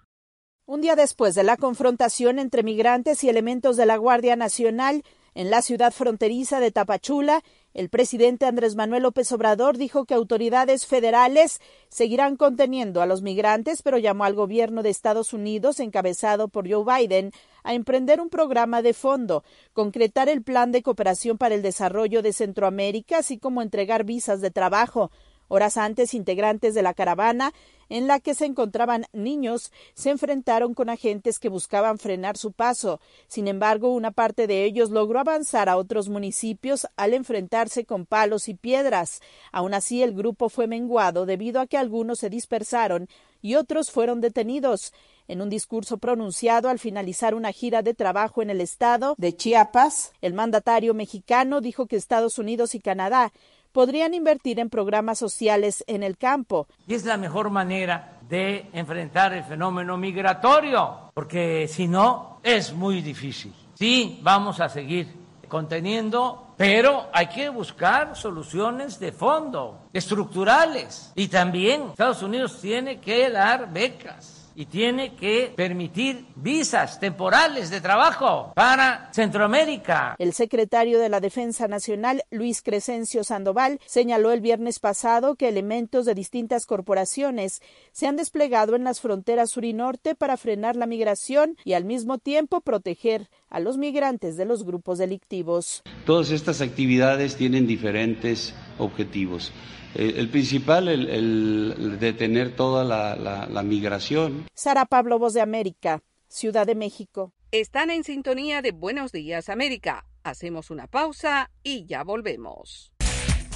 Un 0.67 0.81
día 0.81 0.97
después 0.97 1.35
de 1.35 1.43
la 1.43 1.57
confrontación 1.59 2.39
entre 2.39 2.63
migrantes 2.63 3.23
y 3.23 3.29
elementos 3.29 3.77
de 3.77 3.85
la 3.87 3.97
Guardia 3.97 4.35
Nacional 4.35 5.03
en 5.35 5.51
la 5.51 5.63
ciudad 5.63 5.93
fronteriza 5.93 6.61
de 6.61 6.71
Tapachula, 6.71 7.43
el 7.75 7.89
presidente 7.89 8.47
Andrés 8.47 8.77
Manuel 8.77 9.03
López 9.03 9.31
Obrador 9.33 9.77
dijo 9.77 10.05
que 10.05 10.15
autoridades 10.15 10.87
federales 10.87 11.61
seguirán 11.89 12.37
conteniendo 12.37 13.03
a 13.03 13.07
los 13.07 13.21
migrantes, 13.21 13.83
pero 13.83 13.99
llamó 13.99 14.25
al 14.25 14.35
gobierno 14.35 14.85
de 14.85 14.91
Estados 14.91 15.33
Unidos, 15.33 15.81
encabezado 15.81 16.47
por 16.47 16.71
Joe 16.71 16.85
Biden, 16.85 17.33
a 17.65 17.75
emprender 17.75 18.21
un 18.21 18.29
programa 18.29 18.81
de 18.81 18.95
fondo, 18.95 19.43
concretar 19.73 20.29
el 20.29 20.43
plan 20.43 20.71
de 20.71 20.83
cooperación 20.83 21.37
para 21.37 21.57
el 21.57 21.63
desarrollo 21.63 22.23
de 22.23 22.33
Centroamérica, 22.33 23.19
así 23.19 23.39
como 23.39 23.61
entregar 23.61 24.05
visas 24.05 24.41
de 24.41 24.53
trabajo. 24.53 25.11
Horas 25.49 25.77
antes, 25.77 26.15
integrantes 26.15 26.75
de 26.75 26.83
la 26.83 26.95
caravana 26.95 27.53
en 27.89 28.07
la 28.07 28.21
que 28.21 28.35
se 28.35 28.47
encontraban 28.47 29.07
niños 29.13 29.73
se 29.95 30.11
enfrentaron 30.11 30.75
con 30.75 30.89
agentes 30.89 31.39
que 31.39 31.49
buscaban 31.49 31.99
frenar 31.99 32.37
su 32.37 32.53
paso. 32.53 33.01
Sin 33.29 33.49
embargo, 33.49 33.93
una 33.93 34.11
parte 34.11 34.47
de 34.47 34.65
ellos 34.65 34.91
logró 34.91 35.21
avanzar 35.21 35.69
a 35.69 35.77
otros 35.77 36.09
municipios 36.09 36.87
al 36.97 37.15
enfrentarse 37.15 37.85
con 37.85 38.07
palos 38.07 38.49
y 38.49 38.55
piedras. 38.55 39.21
Aún 39.53 39.75
así, 39.75 40.03
el 40.03 40.15
grupo 40.15 40.49
fue 40.49 40.67
menguado 40.67 41.27
debido 41.27 41.61
a 41.61 41.67
que 41.67 41.79
algunos 41.79 42.19
se 42.19 42.31
dispersaron 42.31 43.09
y 43.43 43.57
otros 43.57 43.91
fueron 43.91 44.21
detenidos. 44.21 44.93
En 45.27 45.41
un 45.41 45.49
discurso 45.49 45.97
pronunciado 45.97 46.69
al 46.69 46.79
finalizar 46.79 47.35
una 47.35 47.51
gira 47.53 47.81
de 47.81 47.95
trabajo 47.95 48.43
en 48.43 48.51
el 48.51 48.61
estado 48.61 49.15
de 49.17 49.35
Chiapas, 49.35 50.13
el 50.21 50.35
mandatario 50.35 50.93
mexicano 50.93 51.63
dijo 51.63 51.87
que 51.87 51.97
Estados 51.97 52.39
Unidos 52.39 52.75
y 52.75 52.81
Canadá 52.81 53.33
podrían 53.75 54.15
invertir 54.15 54.61
en 54.61 54.71
programas 54.71 55.19
sociales 55.19 55.83
en 55.89 56.05
el 56.05 56.17
campo. 56.17 56.69
Y 56.87 56.95
es 56.95 57.05
la 57.05 57.17
mejor 57.17 57.51
manera 57.51 58.19
de 58.29 58.71
enfrentar 58.73 59.35
el 59.35 59.43
fenómeno 59.43 59.97
migratorio, 59.97 61.11
porque 61.13 61.67
si 61.69 61.89
no, 61.89 62.39
es 62.45 62.73
muy 62.73 63.03
difícil. 63.03 63.53
Sí, 63.75 64.21
vamos 64.23 64.61
a 64.61 64.69
seguir 64.69 65.09
conteniendo, 65.49 66.55
pero 66.57 67.09
hay 67.13 67.27
que 67.27 67.49
buscar 67.49 68.15
soluciones 68.15 69.01
de 69.01 69.11
fondo, 69.11 69.89
estructurales. 69.93 71.11
Y 71.17 71.27
también 71.27 71.89
Estados 71.91 72.23
Unidos 72.23 72.61
tiene 72.61 73.01
que 73.01 73.29
dar 73.29 73.73
becas 73.73 74.44
y 74.55 74.67
tiene 74.67 75.15
que 75.15 75.53
permitir 75.57 76.27
visas 76.37 77.01
temporales 77.01 77.71
de 77.71 77.81
trabajo 77.81 78.53
para 78.55 79.11
Centroamérica. 79.13 80.17
El 80.19 80.33
secretario 80.33 80.99
de 81.01 81.09
la 81.09 81.21
Defensa 81.21 81.69
Nacional, 81.69 82.25
Luis 82.31 82.63
Crescencio 82.63 83.25
Sandoval, 83.25 83.81
señaló 83.87 84.33
el 84.33 84.41
viernes 84.41 84.79
pasado 84.79 85.35
que 85.35 85.49
elementos 85.49 86.05
de 86.05 86.15
distintas 86.15 86.67
corporaciones 86.67 87.63
se 87.93 88.07
han 88.07 88.17
desplegado 88.17 88.77
en 88.77 88.85
las 88.85 89.01
fronteras 89.01 89.51
sur 89.51 89.65
y 89.65 89.73
norte 89.73 90.15
para 90.15 90.37
frenar 90.37 90.77
la 90.77 90.87
migración 90.87 91.57
y 91.65 91.75
al 91.75 91.85
mismo 91.85 92.19
tiempo 92.19 92.61
proteger 92.61 93.29
a 93.55 93.61
los 93.61 93.79
migrantes 93.79 94.37
de 94.37 94.45
los 94.45 94.65
grupos 94.65 94.99
delictivos. 94.99 95.83
Todas 96.05 96.33
estas 96.33 96.61
actividades 96.61 97.37
tienen 97.37 97.69
diferentes 97.69 98.53
objetivos. 98.79 99.53
Eh, 99.95 100.15
el 100.17 100.29
principal, 100.29 100.89
el, 100.89 101.99
detener 102.01 102.57
toda 102.57 102.83
la, 102.83 103.15
la 103.49 103.63
migración. 103.63 104.49
Sara 104.55 104.87
Pablo, 104.87 105.21
Voz 105.21 105.35
de 105.35 105.41
América, 105.41 106.03
Ciudad 106.27 106.67
de 106.67 106.75
México. 106.75 107.33
Están 107.53 107.91
en 107.91 108.03
sintonía 108.03 108.61
de 108.61 108.73
Buenos 108.73 109.13
Días 109.13 109.49
América. 109.49 110.05
Hacemos 110.25 110.71
una 110.71 110.89
pausa 110.89 111.53
y 111.63 111.87
ya 111.87 112.03
volvemos. 112.03 112.94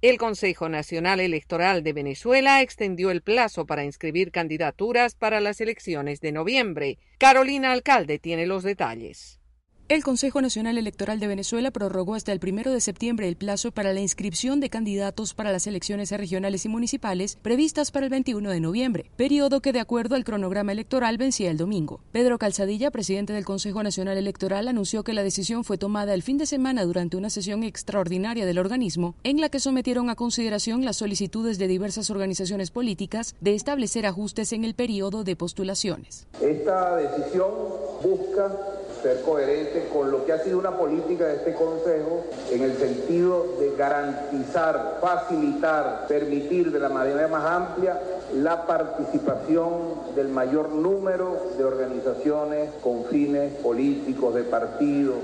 El 0.00 0.16
Consejo 0.16 0.68
Nacional 0.68 1.18
Electoral 1.18 1.82
de 1.82 1.92
Venezuela 1.92 2.62
extendió 2.62 3.10
el 3.10 3.20
plazo 3.20 3.66
para 3.66 3.82
inscribir 3.82 4.30
candidaturas 4.30 5.16
para 5.16 5.40
las 5.40 5.60
elecciones 5.60 6.20
de 6.20 6.30
noviembre. 6.30 6.98
Carolina 7.18 7.72
Alcalde 7.72 8.20
tiene 8.20 8.46
los 8.46 8.62
detalles. 8.62 9.37
El 9.88 10.04
Consejo 10.04 10.42
Nacional 10.42 10.76
Electoral 10.76 11.18
de 11.18 11.28
Venezuela 11.28 11.70
prorrogó 11.70 12.14
hasta 12.14 12.30
el 12.32 12.40
primero 12.40 12.72
de 12.72 12.80
septiembre 12.82 13.26
el 13.26 13.36
plazo 13.36 13.70
para 13.72 13.94
la 13.94 14.00
inscripción 14.00 14.60
de 14.60 14.68
candidatos 14.68 15.32
para 15.32 15.50
las 15.50 15.66
elecciones 15.66 16.10
regionales 16.10 16.66
y 16.66 16.68
municipales 16.68 17.38
previstas 17.40 17.90
para 17.90 18.04
el 18.04 18.10
21 18.10 18.50
de 18.50 18.60
noviembre, 18.60 19.10
periodo 19.16 19.62
que 19.62 19.72
de 19.72 19.80
acuerdo 19.80 20.14
al 20.14 20.24
cronograma 20.24 20.72
electoral 20.72 21.16
vencía 21.16 21.50
el 21.50 21.56
domingo. 21.56 22.00
Pedro 22.12 22.36
Calzadilla, 22.36 22.90
presidente 22.90 23.32
del 23.32 23.46
Consejo 23.46 23.82
Nacional 23.82 24.18
Electoral, 24.18 24.68
anunció 24.68 25.04
que 25.04 25.14
la 25.14 25.22
decisión 25.22 25.64
fue 25.64 25.78
tomada 25.78 26.12
el 26.12 26.22
fin 26.22 26.36
de 26.36 26.44
semana 26.44 26.84
durante 26.84 27.16
una 27.16 27.30
sesión 27.30 27.64
extraordinaria 27.64 28.44
del 28.44 28.58
organismo 28.58 29.14
en 29.24 29.40
la 29.40 29.48
que 29.48 29.58
sometieron 29.58 30.10
a 30.10 30.16
consideración 30.16 30.84
las 30.84 30.96
solicitudes 30.96 31.56
de 31.56 31.66
diversas 31.66 32.10
organizaciones 32.10 32.70
políticas 32.70 33.36
de 33.40 33.54
establecer 33.54 34.04
ajustes 34.04 34.52
en 34.52 34.66
el 34.66 34.74
periodo 34.74 35.24
de 35.24 35.34
postulaciones. 35.34 36.26
Esta 36.42 36.96
decisión 36.96 37.48
busca 38.04 38.54
ser 39.02 39.22
coherente 39.22 39.88
con 39.92 40.10
lo 40.10 40.24
que 40.24 40.32
ha 40.32 40.42
sido 40.42 40.58
una 40.58 40.76
política 40.76 41.26
de 41.26 41.36
este 41.36 41.54
Consejo 41.54 42.24
en 42.50 42.62
el 42.62 42.76
sentido 42.76 43.46
de 43.58 43.74
garantizar, 43.76 44.98
facilitar, 45.00 46.06
permitir 46.08 46.72
de 46.72 46.78
la 46.78 46.88
manera 46.88 47.28
más 47.28 47.44
amplia 47.44 48.00
la 48.34 48.66
participación 48.66 50.14
del 50.14 50.28
mayor 50.28 50.70
número 50.70 51.52
de 51.56 51.64
organizaciones 51.64 52.70
con 52.82 53.04
fines 53.06 53.54
políticos, 53.54 54.34
de 54.34 54.42
partidos, 54.42 55.16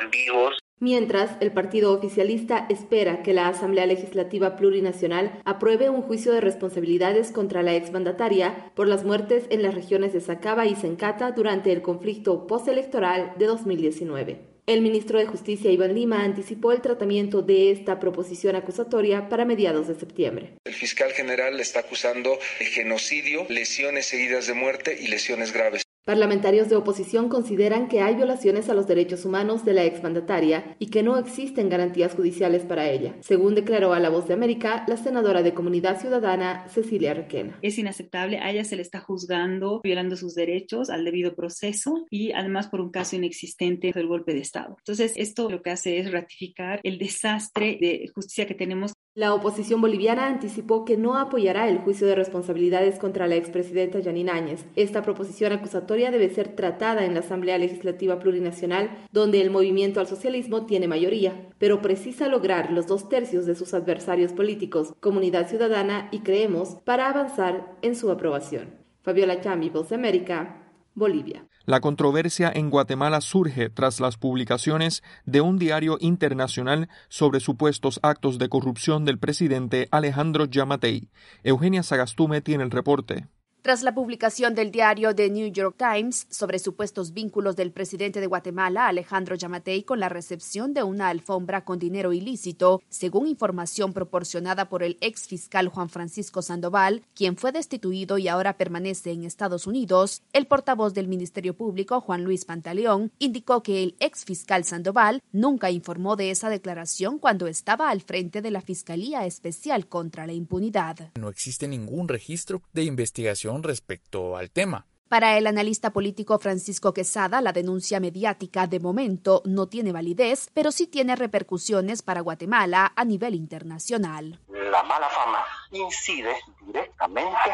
ambiguos, 0.00 0.58
Mientras, 0.82 1.36
el 1.40 1.52
partido 1.52 1.92
oficialista 1.92 2.66
espera 2.68 3.22
que 3.22 3.32
la 3.32 3.46
Asamblea 3.46 3.86
Legislativa 3.86 4.56
Plurinacional 4.56 5.40
apruebe 5.44 5.90
un 5.90 6.02
juicio 6.02 6.32
de 6.32 6.40
responsabilidades 6.40 7.30
contra 7.30 7.62
la 7.62 7.74
exmandataria 7.74 8.72
por 8.74 8.88
las 8.88 9.04
muertes 9.04 9.46
en 9.50 9.62
las 9.62 9.76
regiones 9.76 10.12
de 10.12 10.20
Sacaba 10.20 10.66
y 10.66 10.74
Sencata 10.74 11.30
durante 11.30 11.70
el 11.70 11.82
conflicto 11.82 12.48
postelectoral 12.48 13.34
de 13.38 13.46
2019. 13.46 14.51
El 14.64 14.80
ministro 14.80 15.18
de 15.18 15.26
Justicia, 15.26 15.72
Iván 15.72 15.92
Lima, 15.92 16.22
anticipó 16.22 16.70
el 16.70 16.80
tratamiento 16.80 17.42
de 17.42 17.72
esta 17.72 17.98
proposición 17.98 18.54
acusatoria 18.54 19.28
para 19.28 19.44
mediados 19.44 19.88
de 19.88 19.96
septiembre. 19.96 20.52
El 20.64 20.74
fiscal 20.74 21.10
general 21.10 21.58
está 21.58 21.80
acusando 21.80 22.38
de 22.60 22.66
genocidio, 22.66 23.44
lesiones 23.48 24.06
seguidas 24.06 24.46
de 24.46 24.54
muerte 24.54 24.96
y 25.00 25.08
lesiones 25.08 25.52
graves. 25.52 25.82
Parlamentarios 26.04 26.68
de 26.68 26.74
oposición 26.74 27.28
consideran 27.28 27.86
que 27.86 28.00
hay 28.00 28.16
violaciones 28.16 28.68
a 28.68 28.74
los 28.74 28.88
derechos 28.88 29.24
humanos 29.24 29.64
de 29.64 29.72
la 29.72 29.84
exmandataria 29.84 30.74
y 30.80 30.86
que 30.86 31.04
no 31.04 31.16
existen 31.16 31.68
garantías 31.68 32.14
judiciales 32.14 32.64
para 32.64 32.90
ella, 32.90 33.14
según 33.20 33.54
declaró 33.54 33.94
a 33.94 34.00
La 34.00 34.08
Voz 34.08 34.26
de 34.26 34.34
América 34.34 34.84
la 34.88 34.96
senadora 34.96 35.44
de 35.44 35.54
Comunidad 35.54 36.00
Ciudadana 36.00 36.66
Cecilia 36.70 37.14
Requena. 37.14 37.56
Es 37.62 37.78
inaceptable, 37.78 38.38
a 38.38 38.50
ella 38.50 38.64
se 38.64 38.74
le 38.74 38.82
está 38.82 38.98
juzgando, 38.98 39.80
violando 39.84 40.16
sus 40.16 40.34
derechos 40.34 40.90
al 40.90 41.04
debido 41.04 41.36
proceso 41.36 42.04
y 42.10 42.32
además 42.32 42.66
por 42.66 42.80
un 42.80 42.90
caso 42.90 43.14
inexistente 43.14 43.92
del 43.94 44.08
golpe 44.08 44.34
de 44.34 44.40
Estado. 44.40 44.74
Entonces, 44.78 45.12
esto 45.14 45.48
lo 45.48 45.62
que 45.62 45.70
hace 45.70 46.00
es 46.00 46.10
ratificar 46.10 46.80
el 46.82 46.98
desastre 46.98 47.78
de 47.80 48.10
justicia 48.12 48.48
que 48.48 48.54
tenemos 48.54 48.92
la 49.14 49.34
oposición 49.34 49.82
boliviana 49.82 50.26
anticipó 50.26 50.86
que 50.86 50.96
no 50.96 51.18
apoyará 51.18 51.68
el 51.68 51.78
juicio 51.78 52.06
de 52.06 52.14
responsabilidades 52.14 52.98
contra 52.98 53.26
la 53.26 53.36
expresidenta 53.36 54.02
Janine 54.02 54.30
Áñez. 54.30 54.64
Esta 54.74 55.02
proposición 55.02 55.52
acusatoria 55.52 56.10
debe 56.10 56.30
ser 56.30 56.56
tratada 56.56 57.04
en 57.04 57.12
la 57.12 57.20
Asamblea 57.20 57.58
Legislativa 57.58 58.18
Plurinacional, 58.18 58.90
donde 59.12 59.42
el 59.42 59.50
movimiento 59.50 60.00
al 60.00 60.06
socialismo 60.06 60.64
tiene 60.64 60.88
mayoría, 60.88 61.48
pero 61.58 61.82
precisa 61.82 62.28
lograr 62.28 62.72
los 62.72 62.86
dos 62.86 63.10
tercios 63.10 63.44
de 63.44 63.54
sus 63.54 63.74
adversarios 63.74 64.32
políticos, 64.32 64.94
Comunidad 65.00 65.46
Ciudadana 65.46 66.08
y 66.10 66.20
Creemos, 66.20 66.76
para 66.84 67.10
avanzar 67.10 67.76
en 67.82 67.96
su 67.96 68.10
aprobación. 68.10 68.78
Fabiola 69.02 69.42
Chambi, 69.42 69.68
Voz 69.68 69.92
América, 69.92 70.72
Bolivia. 70.94 71.46
La 71.64 71.80
controversia 71.80 72.50
en 72.52 72.70
Guatemala 72.70 73.20
surge 73.20 73.70
tras 73.70 74.00
las 74.00 74.16
publicaciones 74.16 75.02
de 75.26 75.40
un 75.40 75.58
diario 75.58 75.96
internacional 76.00 76.88
sobre 77.08 77.38
supuestos 77.38 78.00
actos 78.02 78.38
de 78.38 78.48
corrupción 78.48 79.04
del 79.04 79.18
presidente 79.18 79.88
Alejandro 79.92 80.46
Yamatei. 80.46 81.10
Eugenia 81.44 81.84
Sagastume 81.84 82.40
tiene 82.40 82.64
el 82.64 82.70
reporte. 82.70 83.28
Tras 83.62 83.84
la 83.84 83.94
publicación 83.94 84.56
del 84.56 84.72
diario 84.72 85.14
The 85.14 85.30
New 85.30 85.46
York 85.52 85.76
Times 85.78 86.26
sobre 86.30 86.58
supuestos 86.58 87.12
vínculos 87.12 87.54
del 87.54 87.70
presidente 87.70 88.20
de 88.20 88.26
Guatemala, 88.26 88.88
Alejandro 88.88 89.36
Yamatei, 89.36 89.84
con 89.84 90.00
la 90.00 90.08
recepción 90.08 90.74
de 90.74 90.82
una 90.82 91.10
alfombra 91.10 91.64
con 91.64 91.78
dinero 91.78 92.12
ilícito, 92.12 92.82
según 92.88 93.28
información 93.28 93.92
proporcionada 93.92 94.68
por 94.68 94.82
el 94.82 94.98
ex 95.00 95.28
fiscal 95.28 95.68
Juan 95.68 95.90
Francisco 95.90 96.42
Sandoval, 96.42 97.04
quien 97.14 97.36
fue 97.36 97.52
destituido 97.52 98.18
y 98.18 98.26
ahora 98.26 98.56
permanece 98.56 99.12
en 99.12 99.22
Estados 99.22 99.68
Unidos, 99.68 100.22
el 100.32 100.48
portavoz 100.48 100.92
del 100.92 101.06
Ministerio 101.06 101.54
Público, 101.54 102.00
Juan 102.00 102.24
Luis 102.24 102.44
Pantaleón, 102.44 103.12
indicó 103.20 103.62
que 103.62 103.84
el 103.84 103.94
ex 104.00 104.24
fiscal 104.24 104.64
Sandoval 104.64 105.22
nunca 105.30 105.70
informó 105.70 106.16
de 106.16 106.32
esa 106.32 106.50
declaración 106.50 107.20
cuando 107.20 107.46
estaba 107.46 107.90
al 107.90 108.00
frente 108.00 108.42
de 108.42 108.50
la 108.50 108.60
Fiscalía 108.60 109.24
Especial 109.24 109.86
contra 109.86 110.26
la 110.26 110.32
Impunidad. 110.32 111.12
No 111.16 111.28
existe 111.28 111.68
ningún 111.68 112.08
registro 112.08 112.60
de 112.72 112.82
investigación 112.82 113.51
respecto 113.60 114.36
al 114.36 114.50
tema. 114.50 114.86
Para 115.08 115.36
el 115.36 115.46
analista 115.46 115.92
político 115.92 116.38
Francisco 116.38 116.94
Quesada, 116.94 117.42
la 117.42 117.52
denuncia 117.52 118.00
mediática 118.00 118.66
de 118.66 118.80
momento 118.80 119.42
no 119.44 119.66
tiene 119.66 119.92
validez, 119.92 120.48
pero 120.54 120.72
sí 120.72 120.86
tiene 120.86 121.16
repercusiones 121.16 122.00
para 122.00 122.22
Guatemala 122.22 122.92
a 122.96 123.04
nivel 123.04 123.34
internacional. 123.34 124.40
La 124.48 124.82
mala 124.84 125.08
fama 125.10 125.44
incide 125.72 126.34
directamente 126.66 127.50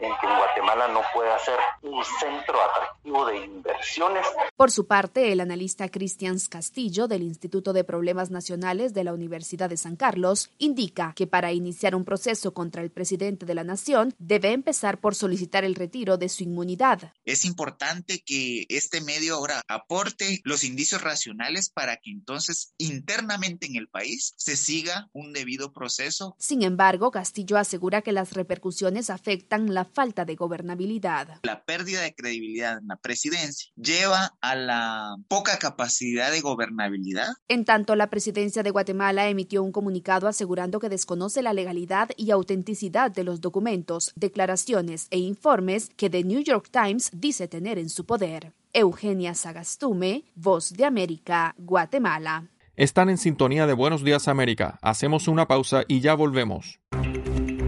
en 0.00 0.12
que 0.20 0.26
Guatemala 0.26 0.88
no 0.88 1.02
pueda 1.12 1.38
ser 1.38 1.58
un 1.82 2.02
centro 2.04 2.58
atractivo 2.60 3.26
de 3.26 3.44
inversiones. 3.44 4.26
Por 4.56 4.70
su 4.70 4.86
parte, 4.86 5.32
el 5.32 5.40
analista 5.40 5.88
Cristian 5.88 6.38
Castillo 6.48 7.08
del 7.08 7.22
Instituto 7.22 7.72
de 7.72 7.84
Problemas 7.84 8.30
Nacionales 8.30 8.94
de 8.94 9.04
la 9.04 9.12
Universidad 9.12 9.68
de 9.68 9.76
San 9.76 9.96
Carlos 9.96 10.50
indica 10.58 11.12
que 11.14 11.26
para 11.26 11.52
iniciar 11.52 11.94
un 11.94 12.04
proceso 12.04 12.54
contra 12.54 12.82
el 12.82 12.90
presidente 12.90 13.46
de 13.46 13.54
la 13.54 13.64
nación 13.64 14.14
debe 14.18 14.52
empezar 14.52 14.98
por 15.00 15.14
solicitar 15.14 15.64
el 15.64 15.74
retiro 15.74 16.16
de 16.16 16.28
su 16.28 16.44
inmunidad. 16.44 17.12
Es 17.24 17.44
importante 17.44 18.22
que 18.24 18.66
este 18.68 19.00
medio 19.00 19.34
ahora 19.34 19.62
aporte 19.68 20.40
los 20.44 20.64
indicios 20.64 21.02
racionales 21.02 21.70
para 21.70 21.96
que 21.96 22.10
entonces 22.10 22.72
internamente 22.78 23.66
en 23.66 23.76
el 23.76 23.88
país 23.88 24.34
se 24.36 24.56
siga 24.56 25.08
un 25.12 25.32
debido 25.32 25.72
proceso. 25.72 26.34
Sin 26.38 26.62
embargo, 26.62 27.10
Castillo 27.10 27.57
asegura 27.60 28.02
que 28.02 28.12
las 28.12 28.32
repercusiones 28.32 29.10
afectan 29.10 29.74
la 29.74 29.84
falta 29.84 30.24
de 30.24 30.34
gobernabilidad. 30.34 31.40
La 31.42 31.64
pérdida 31.64 32.02
de 32.02 32.14
credibilidad 32.14 32.78
en 32.78 32.88
la 32.88 32.96
presidencia 32.96 33.70
lleva 33.76 34.34
a 34.40 34.54
la 34.54 35.16
poca 35.28 35.58
capacidad 35.58 36.30
de 36.30 36.40
gobernabilidad. 36.40 37.28
En 37.48 37.64
tanto, 37.64 37.96
la 37.96 38.10
presidencia 38.10 38.62
de 38.62 38.70
Guatemala 38.70 39.28
emitió 39.28 39.62
un 39.62 39.72
comunicado 39.72 40.28
asegurando 40.28 40.80
que 40.80 40.88
desconoce 40.88 41.42
la 41.42 41.52
legalidad 41.52 42.10
y 42.16 42.30
autenticidad 42.30 43.10
de 43.10 43.24
los 43.24 43.40
documentos, 43.40 44.12
declaraciones 44.16 45.06
e 45.10 45.18
informes 45.18 45.90
que 45.96 46.10
The 46.10 46.24
New 46.24 46.40
York 46.40 46.68
Times 46.70 47.10
dice 47.12 47.48
tener 47.48 47.78
en 47.78 47.88
su 47.88 48.04
poder. 48.06 48.52
Eugenia 48.72 49.34
Sagastume, 49.34 50.24
Voz 50.34 50.72
de 50.72 50.84
América, 50.84 51.54
Guatemala. 51.58 52.48
Están 52.76 53.10
en 53.10 53.18
sintonía 53.18 53.66
de 53.66 53.72
Buenos 53.72 54.04
Días 54.04 54.28
América. 54.28 54.78
Hacemos 54.82 55.26
una 55.26 55.48
pausa 55.48 55.82
y 55.88 56.00
ya 56.00 56.14
volvemos. 56.14 56.78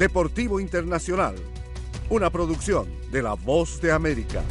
Deportivo 0.00 0.60
Internacional, 0.60 1.34
una 2.08 2.30
producción 2.30 2.88
de 3.12 3.20
La 3.20 3.34
Voz 3.34 3.82
de 3.82 3.92
América. 3.92 4.42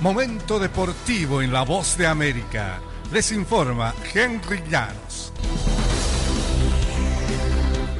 Momento 0.00 0.58
deportivo 0.58 1.42
en 1.42 1.52
La 1.52 1.64
Voz 1.64 1.98
de 1.98 2.06
América. 2.06 2.80
Les 3.12 3.30
informa 3.32 3.94
Henry 4.14 4.62
Llanos. 4.70 5.13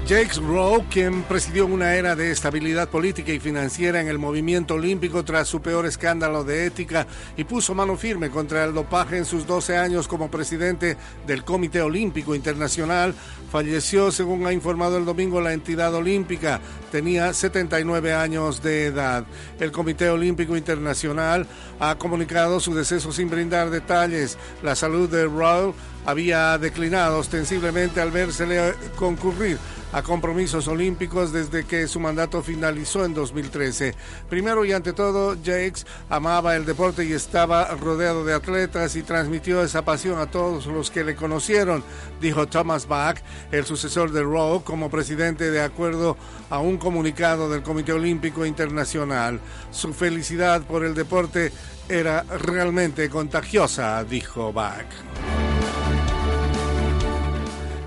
Jake 0.06 0.38
Rowe, 0.38 0.84
quien 0.90 1.22
presidió 1.22 1.64
una 1.64 1.94
era 1.94 2.14
de 2.14 2.30
estabilidad 2.30 2.90
política 2.90 3.32
y 3.32 3.40
financiera 3.40 4.02
en 4.02 4.08
el 4.08 4.18
movimiento 4.18 4.74
olímpico 4.74 5.24
tras 5.24 5.48
su 5.48 5.62
peor 5.62 5.86
escándalo 5.86 6.44
de 6.44 6.66
ética 6.66 7.06
y 7.38 7.44
puso 7.44 7.74
mano 7.74 7.96
firme 7.96 8.28
contra 8.28 8.64
el 8.64 8.74
dopaje 8.74 9.16
en 9.16 9.24
sus 9.24 9.46
12 9.46 9.78
años 9.78 10.06
como 10.06 10.30
presidente 10.30 10.98
del 11.26 11.42
Comité 11.42 11.80
Olímpico 11.80 12.34
Internacional, 12.34 13.14
falleció 13.50 14.12
según 14.12 14.46
ha 14.46 14.52
informado 14.52 14.98
el 14.98 15.06
domingo 15.06 15.40
la 15.40 15.54
entidad 15.54 15.94
olímpica. 15.94 16.60
Tenía 16.92 17.32
79 17.32 18.12
años 18.12 18.62
de 18.62 18.86
edad. 18.86 19.24
El 19.58 19.72
Comité 19.72 20.10
Olímpico 20.10 20.54
Internacional 20.54 21.46
ha 21.80 21.94
comunicado 21.96 22.60
su 22.60 22.74
deceso 22.74 23.10
sin 23.10 23.30
brindar 23.30 23.70
detalles. 23.70 24.36
La 24.62 24.74
salud 24.74 25.08
de 25.08 25.24
Rowe 25.24 25.72
había 26.04 26.56
declinado 26.58 27.18
ostensiblemente 27.18 28.00
al 28.00 28.10
vérsele 28.10 28.74
concurrir 28.96 29.58
a 29.94 30.02
compromisos 30.02 30.66
olímpicos 30.66 31.32
desde 31.32 31.64
que 31.64 31.86
su 31.86 32.00
mandato 32.00 32.42
finalizó 32.42 33.04
en 33.04 33.14
2013. 33.14 33.94
Primero 34.28 34.64
y 34.64 34.72
ante 34.72 34.92
todo, 34.92 35.36
Jakes 35.36 35.86
amaba 36.08 36.56
el 36.56 36.66
deporte 36.66 37.04
y 37.04 37.12
estaba 37.12 37.66
rodeado 37.76 38.24
de 38.24 38.34
atletas 38.34 38.96
y 38.96 39.04
transmitió 39.04 39.62
esa 39.62 39.84
pasión 39.84 40.18
a 40.18 40.26
todos 40.26 40.66
los 40.66 40.90
que 40.90 41.04
le 41.04 41.14
conocieron, 41.14 41.84
dijo 42.20 42.48
Thomas 42.48 42.88
Bach, 42.88 43.18
el 43.52 43.64
sucesor 43.64 44.10
de 44.10 44.22
Rowe, 44.22 44.64
como 44.64 44.90
presidente 44.90 45.52
de 45.52 45.62
acuerdo 45.62 46.16
a 46.50 46.58
un 46.58 46.76
comunicado 46.76 47.48
del 47.48 47.62
Comité 47.62 47.92
Olímpico 47.92 48.44
Internacional. 48.44 49.38
Su 49.70 49.94
felicidad 49.94 50.62
por 50.62 50.84
el 50.84 50.94
deporte 50.94 51.52
era 51.88 52.22
realmente 52.22 53.08
contagiosa, 53.08 54.02
dijo 54.02 54.52
Bach. 54.52 54.86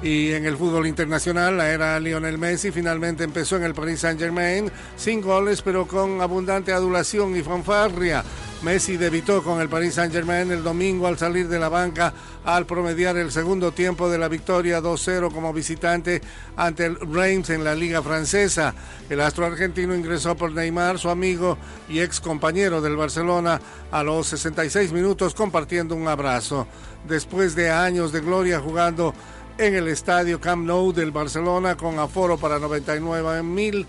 Y 0.07 0.31
en 0.31 0.45
el 0.45 0.55
fútbol 0.55 0.87
internacional, 0.87 1.57
la 1.57 1.69
era 1.69 1.99
Lionel 1.99 2.37
Messi 2.37 2.71
finalmente 2.71 3.25
empezó 3.25 3.57
en 3.57 3.63
el 3.63 3.73
Paris 3.73 3.99
Saint-Germain, 3.99 4.71
sin 4.95 5.19
goles, 5.19 5.61
pero 5.61 5.85
con 5.85 6.21
abundante 6.21 6.71
adulación 6.71 7.35
y 7.35 7.41
fanfarria. 7.41 8.23
Messi 8.61 8.95
debutó 8.95 9.43
con 9.43 9.59
el 9.59 9.67
Paris 9.67 9.95
Saint-Germain 9.95 10.49
el 10.49 10.63
domingo 10.63 11.07
al 11.07 11.17
salir 11.17 11.49
de 11.49 11.59
la 11.59 11.67
banca 11.67 12.13
al 12.45 12.65
promediar 12.65 13.17
el 13.17 13.33
segundo 13.33 13.73
tiempo 13.73 14.09
de 14.09 14.17
la 14.17 14.29
victoria 14.29 14.81
2-0 14.81 15.29
como 15.33 15.51
visitante 15.51 16.21
ante 16.55 16.85
el 16.85 16.95
Reims 17.01 17.49
en 17.49 17.65
la 17.65 17.75
Liga 17.75 18.01
Francesa. 18.01 18.73
El 19.09 19.19
astro 19.19 19.45
argentino 19.45 19.93
ingresó 19.93 20.37
por 20.37 20.53
Neymar, 20.53 20.99
su 20.99 21.09
amigo 21.09 21.57
y 21.89 21.99
ex 21.99 22.21
compañero 22.21 22.79
del 22.79 22.95
Barcelona, 22.95 23.59
a 23.91 24.03
los 24.03 24.27
66 24.27 24.93
minutos 24.93 25.35
compartiendo 25.35 25.95
un 25.95 26.07
abrazo. 26.07 26.65
Después 27.09 27.55
de 27.55 27.69
años 27.71 28.13
de 28.13 28.21
gloria 28.21 28.61
jugando 28.61 29.13
en 29.57 29.75
el 29.75 29.87
estadio 29.87 30.39
Camp 30.39 30.65
Nou 30.65 30.93
del 30.93 31.11
Barcelona 31.11 31.75
con 31.75 31.99
aforo 31.99 32.37
para 32.37 32.59
99 32.59 33.43
mil 33.43 33.85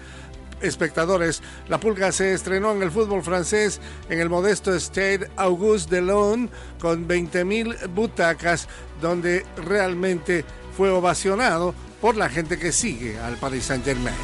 espectadores. 0.61 1.43
La 1.69 1.79
Pulga 1.79 2.13
se 2.13 2.33
estrenó 2.33 2.73
en 2.73 2.83
el 2.83 2.91
fútbol 2.91 3.23
francés 3.23 3.81
en 4.09 4.21
el 4.21 4.29
modesto 4.29 4.73
Stade 4.79 5.31
Auguste 5.37 5.97
Delon 5.97 6.51
con 6.81 7.07
20 7.07 7.45
mil 7.45 7.77
butacas 7.95 8.69
donde 9.01 9.45
realmente 9.57 10.45
fue 10.77 10.91
ovacionado 10.91 11.75
por 12.01 12.17
la 12.17 12.29
gente 12.29 12.59
que 12.59 12.73
sigue 12.73 13.19
al 13.19 13.37
Paris 13.37 13.65
Saint 13.65 13.85
Germain. 13.85 14.17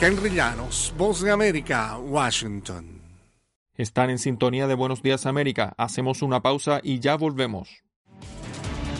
Henry 0.00 0.30
Llanos, 0.30 0.94
Voz 0.96 1.22
de 1.22 1.30
América, 1.30 1.98
Washington. 1.98 3.02
Están 3.74 4.10
en 4.10 4.18
sintonía 4.18 4.66
de 4.66 4.74
Buenos 4.74 5.02
Días 5.02 5.26
América. 5.26 5.74
Hacemos 5.76 6.22
una 6.22 6.40
pausa 6.40 6.80
y 6.82 7.00
ya 7.00 7.16
volvemos. 7.16 7.87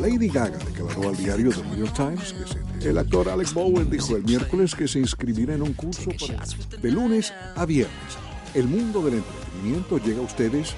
Lady 0.00 0.28
Gaga 0.28 0.56
declaró 0.58 1.10
al 1.10 1.16
diario 1.16 1.50
The 1.50 1.62
New 1.62 1.76
York 1.76 1.94
Times 1.94 2.34
que 2.80 2.88
el 2.88 2.98
actor 2.98 3.28
Alex 3.28 3.52
Bowen 3.52 3.90
dijo 3.90 4.16
el 4.16 4.24
miércoles 4.24 4.74
que 4.74 4.88
se 4.88 4.98
inscribirá 4.98 5.54
en 5.54 5.62
un 5.62 5.74
curso 5.74 6.10
para, 6.18 6.42
de 6.80 6.90
lunes 6.90 7.34
a 7.54 7.66
viernes. 7.66 8.18
El 8.54 8.66
mundo 8.66 9.02
del 9.02 9.14
entretenimiento 9.14 9.98
llega 9.98 10.20
a 10.20 10.24
ustedes 10.24 10.74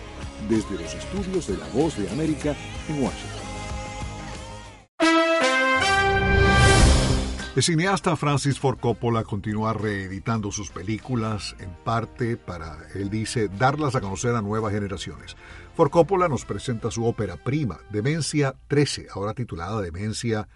desde 0.48 0.74
los 0.74 0.92
estudios 0.92 1.46
de 1.46 1.56
La 1.56 1.68
Voz 1.68 1.96
de 1.96 2.10
América 2.10 2.56
en 2.88 3.02
Washington. 3.02 3.42
El 7.54 7.62
cineasta 7.62 8.16
Francis 8.16 8.58
Ford 8.58 8.78
Coppola 8.80 9.24
continúa 9.24 9.74
reeditando 9.74 10.50
sus 10.50 10.70
películas 10.70 11.54
en 11.60 11.68
parte 11.84 12.38
para, 12.38 12.78
él 12.94 13.10
dice, 13.10 13.48
darlas 13.48 13.94
a 13.94 14.00
conocer 14.00 14.34
a 14.34 14.40
nuevas 14.40 14.72
generaciones. 14.72 15.36
Ford 15.74 15.90
Coppola 15.90 16.28
nos 16.28 16.44
presenta 16.44 16.90
su 16.90 17.06
ópera 17.06 17.38
prima, 17.38 17.80
Demencia 17.90 18.54
13, 18.68 19.06
ahora 19.14 19.32
titulada 19.32 19.80
Demencia 19.80 20.46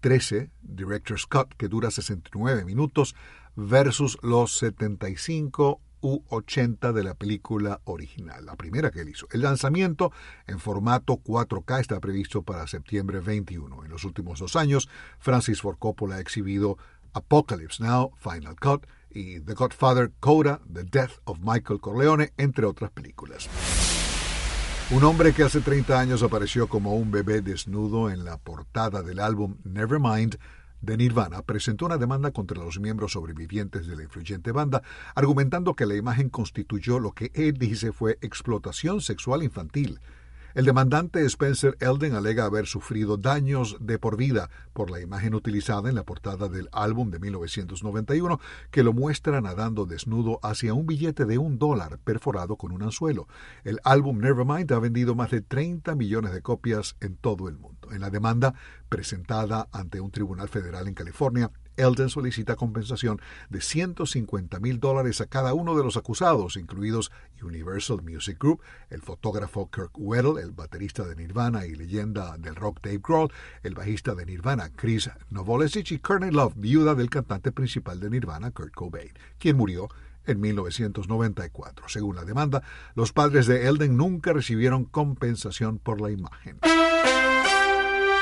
13, 0.00 0.50
Director 0.62 1.20
Scott, 1.20 1.54
que 1.58 1.68
dura 1.68 1.90
69 1.90 2.64
minutos, 2.64 3.14
versus 3.56 4.16
los 4.22 4.56
75 4.56 5.80
u 6.00 6.22
80 6.28 6.92
de 6.92 7.04
la 7.04 7.12
película 7.12 7.82
original, 7.84 8.46
la 8.46 8.56
primera 8.56 8.90
que 8.90 9.00
él 9.00 9.10
hizo. 9.10 9.26
El 9.32 9.42
lanzamiento 9.42 10.12
en 10.46 10.58
formato 10.58 11.16
4K 11.16 11.80
está 11.80 12.00
previsto 12.00 12.42
para 12.42 12.66
septiembre 12.66 13.20
21. 13.20 13.84
En 13.84 13.90
los 13.90 14.04
últimos 14.04 14.38
dos 14.38 14.56
años, 14.56 14.88
Francis 15.18 15.60
Ford 15.60 15.76
Coppola 15.78 16.16
ha 16.16 16.20
exhibido 16.20 16.78
Apocalypse 17.12 17.82
Now, 17.82 18.12
Final 18.18 18.56
Cut 18.56 18.86
y 19.10 19.40
The 19.40 19.52
Godfather 19.52 20.10
Coda, 20.20 20.62
The 20.72 20.84
Death 20.84 21.20
of 21.24 21.38
Michael 21.42 21.80
Corleone, 21.80 22.32
entre 22.38 22.64
otras 22.64 22.90
películas. 22.90 23.48
Un 24.90 25.02
hombre 25.02 25.32
que 25.32 25.42
hace 25.42 25.60
30 25.60 25.98
años 25.98 26.22
apareció 26.22 26.68
como 26.68 26.94
un 26.94 27.10
bebé 27.10 27.40
desnudo 27.40 28.10
en 28.10 28.22
la 28.22 28.36
portada 28.36 29.02
del 29.02 29.18
álbum 29.18 29.56
Nevermind 29.64 30.36
de 30.82 30.98
Nirvana 30.98 31.40
presentó 31.40 31.86
una 31.86 31.96
demanda 31.96 32.32
contra 32.32 32.62
los 32.62 32.78
miembros 32.78 33.12
sobrevivientes 33.12 33.86
de 33.86 33.96
la 33.96 34.02
influyente 34.02 34.52
banda, 34.52 34.82
argumentando 35.14 35.74
que 35.74 35.86
la 35.86 35.96
imagen 35.96 36.28
constituyó 36.28 36.98
lo 36.98 37.12
que 37.12 37.30
él 37.32 37.54
dice 37.54 37.92
fue 37.92 38.18
explotación 38.20 39.00
sexual 39.00 39.42
infantil. 39.42 40.00
El 40.54 40.66
demandante 40.66 41.24
Spencer 41.24 41.76
Elden 41.80 42.14
alega 42.14 42.44
haber 42.44 42.66
sufrido 42.66 43.16
daños 43.16 43.76
de 43.80 43.98
por 43.98 44.16
vida 44.16 44.50
por 44.72 44.88
la 44.88 45.00
imagen 45.00 45.34
utilizada 45.34 45.88
en 45.88 45.96
la 45.96 46.04
portada 46.04 46.48
del 46.48 46.68
álbum 46.70 47.10
de 47.10 47.18
1991 47.18 48.38
que 48.70 48.84
lo 48.84 48.92
muestra 48.92 49.40
nadando 49.40 49.84
desnudo 49.84 50.38
hacia 50.44 50.72
un 50.72 50.86
billete 50.86 51.24
de 51.24 51.38
un 51.38 51.58
dólar 51.58 51.98
perforado 51.98 52.54
con 52.54 52.70
un 52.70 52.84
anzuelo. 52.84 53.26
El 53.64 53.80
álbum 53.82 54.18
Nevermind 54.18 54.70
ha 54.70 54.78
vendido 54.78 55.16
más 55.16 55.32
de 55.32 55.40
30 55.40 55.96
millones 55.96 56.32
de 56.32 56.40
copias 56.40 56.94
en 57.00 57.16
todo 57.16 57.48
el 57.48 57.58
mundo. 57.58 57.90
En 57.90 58.00
la 58.00 58.10
demanda 58.10 58.54
presentada 58.88 59.68
ante 59.72 60.00
un 60.00 60.12
tribunal 60.12 60.48
federal 60.48 60.86
en 60.86 60.94
California, 60.94 61.50
Elden 61.76 62.08
solicita 62.08 62.56
compensación 62.56 63.20
de 63.48 63.60
150 63.60 64.60
mil 64.60 64.80
dólares 64.80 65.20
a 65.20 65.26
cada 65.26 65.54
uno 65.54 65.76
de 65.76 65.84
los 65.84 65.96
acusados, 65.96 66.56
incluidos 66.56 67.10
Universal 67.42 68.02
Music 68.02 68.38
Group, 68.38 68.60
el 68.90 69.02
fotógrafo 69.02 69.70
Kirk 69.70 69.92
Weddle, 69.96 70.42
el 70.42 70.52
baterista 70.52 71.04
de 71.04 71.16
Nirvana 71.16 71.66
y 71.66 71.74
leyenda 71.74 72.36
del 72.38 72.54
rock 72.54 72.80
Dave 72.82 73.00
Grohl, 73.02 73.32
el 73.62 73.74
bajista 73.74 74.14
de 74.14 74.26
Nirvana 74.26 74.70
Chris 74.74 75.10
Novoselic 75.30 75.90
y 75.90 75.98
Courtney 75.98 76.30
Love, 76.30 76.54
viuda 76.56 76.94
del 76.94 77.10
cantante 77.10 77.52
principal 77.52 78.00
de 78.00 78.10
Nirvana 78.10 78.50
Kurt 78.50 78.74
Cobain, 78.74 79.12
quien 79.38 79.56
murió 79.56 79.88
en 80.26 80.40
1994. 80.40 81.88
Según 81.88 82.16
la 82.16 82.24
demanda, 82.24 82.62
los 82.94 83.12
padres 83.12 83.46
de 83.46 83.68
Elden 83.68 83.96
nunca 83.96 84.32
recibieron 84.32 84.84
compensación 84.84 85.78
por 85.78 86.00
la 86.00 86.10
imagen. 86.10 86.58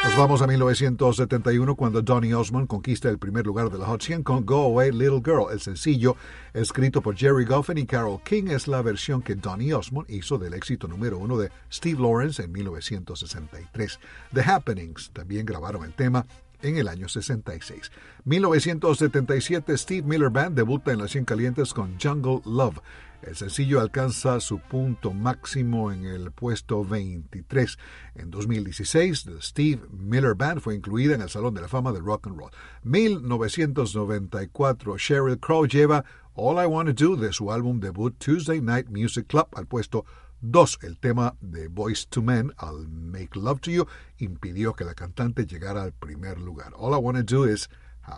Nos 0.04 0.16
vamos 0.16 0.42
a 0.42 0.48
1971 0.48 1.76
cuando 1.76 2.02
Donny 2.02 2.32
Osmond 2.32 2.66
conquista 2.66 3.08
el 3.08 3.18
primer 3.18 3.46
lugar 3.46 3.70
de 3.70 3.78
la 3.78 3.86
Hot 3.86 4.02
100 4.02 4.24
con 4.24 4.44
Go 4.44 4.64
Away 4.64 4.90
Little 4.90 5.22
Girl. 5.24 5.46
El 5.52 5.60
sencillo, 5.60 6.16
escrito 6.52 7.00
por 7.00 7.16
Jerry 7.16 7.44
Goffin 7.44 7.78
y 7.78 7.86
Carol 7.86 8.20
King, 8.24 8.48
es 8.48 8.66
la 8.66 8.82
versión 8.82 9.22
que 9.22 9.36
Donny 9.36 9.72
Osmond 9.72 10.10
hizo 10.10 10.38
del 10.38 10.54
éxito 10.54 10.88
número 10.88 11.18
uno 11.18 11.38
de 11.38 11.52
Steve 11.72 12.00
Lawrence 12.00 12.42
en 12.42 12.50
1963. 12.50 14.00
The 14.34 14.40
Happenings 14.40 15.10
también 15.12 15.46
grabaron 15.46 15.84
el 15.84 15.94
tema 15.94 16.26
en 16.62 16.78
el 16.78 16.88
año 16.88 17.08
66. 17.08 17.92
1977, 18.24 19.78
Steve 19.78 20.06
Miller 20.06 20.30
Band 20.30 20.56
debuta 20.56 20.92
en 20.92 20.98
las 20.98 21.12
100 21.12 21.26
calientes 21.26 21.72
con 21.72 21.96
Jungle 22.00 22.40
Love. 22.44 22.80
El 23.22 23.36
sencillo 23.36 23.80
alcanza 23.80 24.40
su 24.40 24.58
punto 24.58 25.12
máximo 25.12 25.92
en 25.92 26.04
el 26.04 26.32
puesto 26.32 26.84
23. 26.84 27.78
En 28.16 28.32
2016, 28.32 29.24
The 29.24 29.40
Steve 29.40 29.82
Miller 29.92 30.34
Band 30.34 30.60
fue 30.60 30.74
incluida 30.74 31.14
en 31.14 31.22
el 31.22 31.30
Salón 31.30 31.54
de 31.54 31.60
la 31.60 31.68
Fama 31.68 31.92
del 31.92 32.04
Rock 32.04 32.26
and 32.26 32.36
Roll. 32.36 32.50
1994, 32.82 34.98
Sheryl 34.98 35.38
Crow 35.38 35.66
lleva 35.66 36.04
All 36.34 36.60
I 36.62 36.66
Wanna 36.66 36.94
Do 36.94 37.14
de 37.14 37.32
su 37.32 37.52
álbum 37.52 37.78
debut 37.78 38.18
Tuesday 38.18 38.60
Night 38.60 38.88
Music 38.88 39.28
Club 39.28 39.46
al 39.54 39.66
puesto 39.66 40.04
2. 40.40 40.80
El 40.82 40.98
tema 40.98 41.36
de 41.40 41.68
Voice 41.68 42.08
to 42.10 42.22
Men, 42.22 42.52
I'll 42.60 42.88
Make 42.88 43.38
Love 43.38 43.60
to 43.60 43.70
You, 43.70 43.86
impidió 44.18 44.74
que 44.74 44.84
la 44.84 44.94
cantante 44.94 45.46
llegara 45.46 45.84
al 45.84 45.92
primer 45.92 46.40
lugar. 46.40 46.72
All 46.76 46.92
I 46.92 46.96
Wanna 46.96 47.22
Do 47.22 47.46
is 47.46 47.70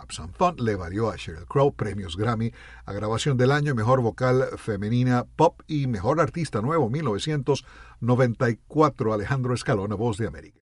Some 0.09 0.33
Fun 0.33 0.55
le 0.57 0.75
valió 0.75 1.09
a 1.09 1.15
Sheryl 1.15 1.45
Crow 1.45 1.73
premios 1.73 2.17
Grammy 2.17 2.51
a 2.85 2.93
grabación 2.93 3.37
del 3.37 3.51
año, 3.51 3.75
mejor 3.75 4.01
vocal 4.01 4.45
femenina 4.57 5.25
pop 5.35 5.61
y 5.67 5.85
mejor 5.87 6.21
artista 6.21 6.61
nuevo 6.61 6.89
1994 6.89 9.13
Alejandro 9.13 9.53
Escalona, 9.53 9.95
Voz 9.95 10.17
de 10.17 10.27
América. 10.27 10.59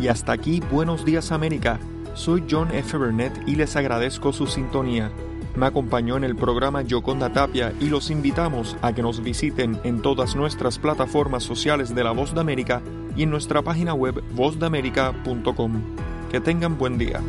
Y 0.00 0.08
hasta 0.08 0.32
aquí 0.32 0.60
Buenos 0.70 1.04
Días 1.06 1.32
América. 1.32 1.80
Soy 2.12 2.44
John 2.48 2.70
F. 2.70 2.96
Burnett 2.98 3.32
y 3.48 3.56
les 3.56 3.74
agradezco 3.74 4.34
su 4.34 4.46
sintonía. 4.46 5.10
Me 5.56 5.66
acompañó 5.66 6.16
en 6.16 6.24
el 6.24 6.34
programa 6.34 6.82
Yoconda 6.82 7.32
Tapia 7.32 7.72
y 7.80 7.86
los 7.86 8.10
invitamos 8.10 8.76
a 8.82 8.92
que 8.92 9.02
nos 9.02 9.22
visiten 9.22 9.78
en 9.84 10.02
todas 10.02 10.34
nuestras 10.34 10.78
plataformas 10.78 11.44
sociales 11.44 11.94
de 11.94 12.02
La 12.02 12.10
Voz 12.10 12.34
de 12.34 12.40
América 12.40 12.82
y 13.16 13.22
en 13.22 13.30
nuestra 13.30 13.62
página 13.62 13.94
web 13.94 14.22
vozdeamerica.com. 14.34 15.82
Que 16.30 16.40
tengan 16.40 16.76
buen 16.76 16.98
día. 16.98 17.20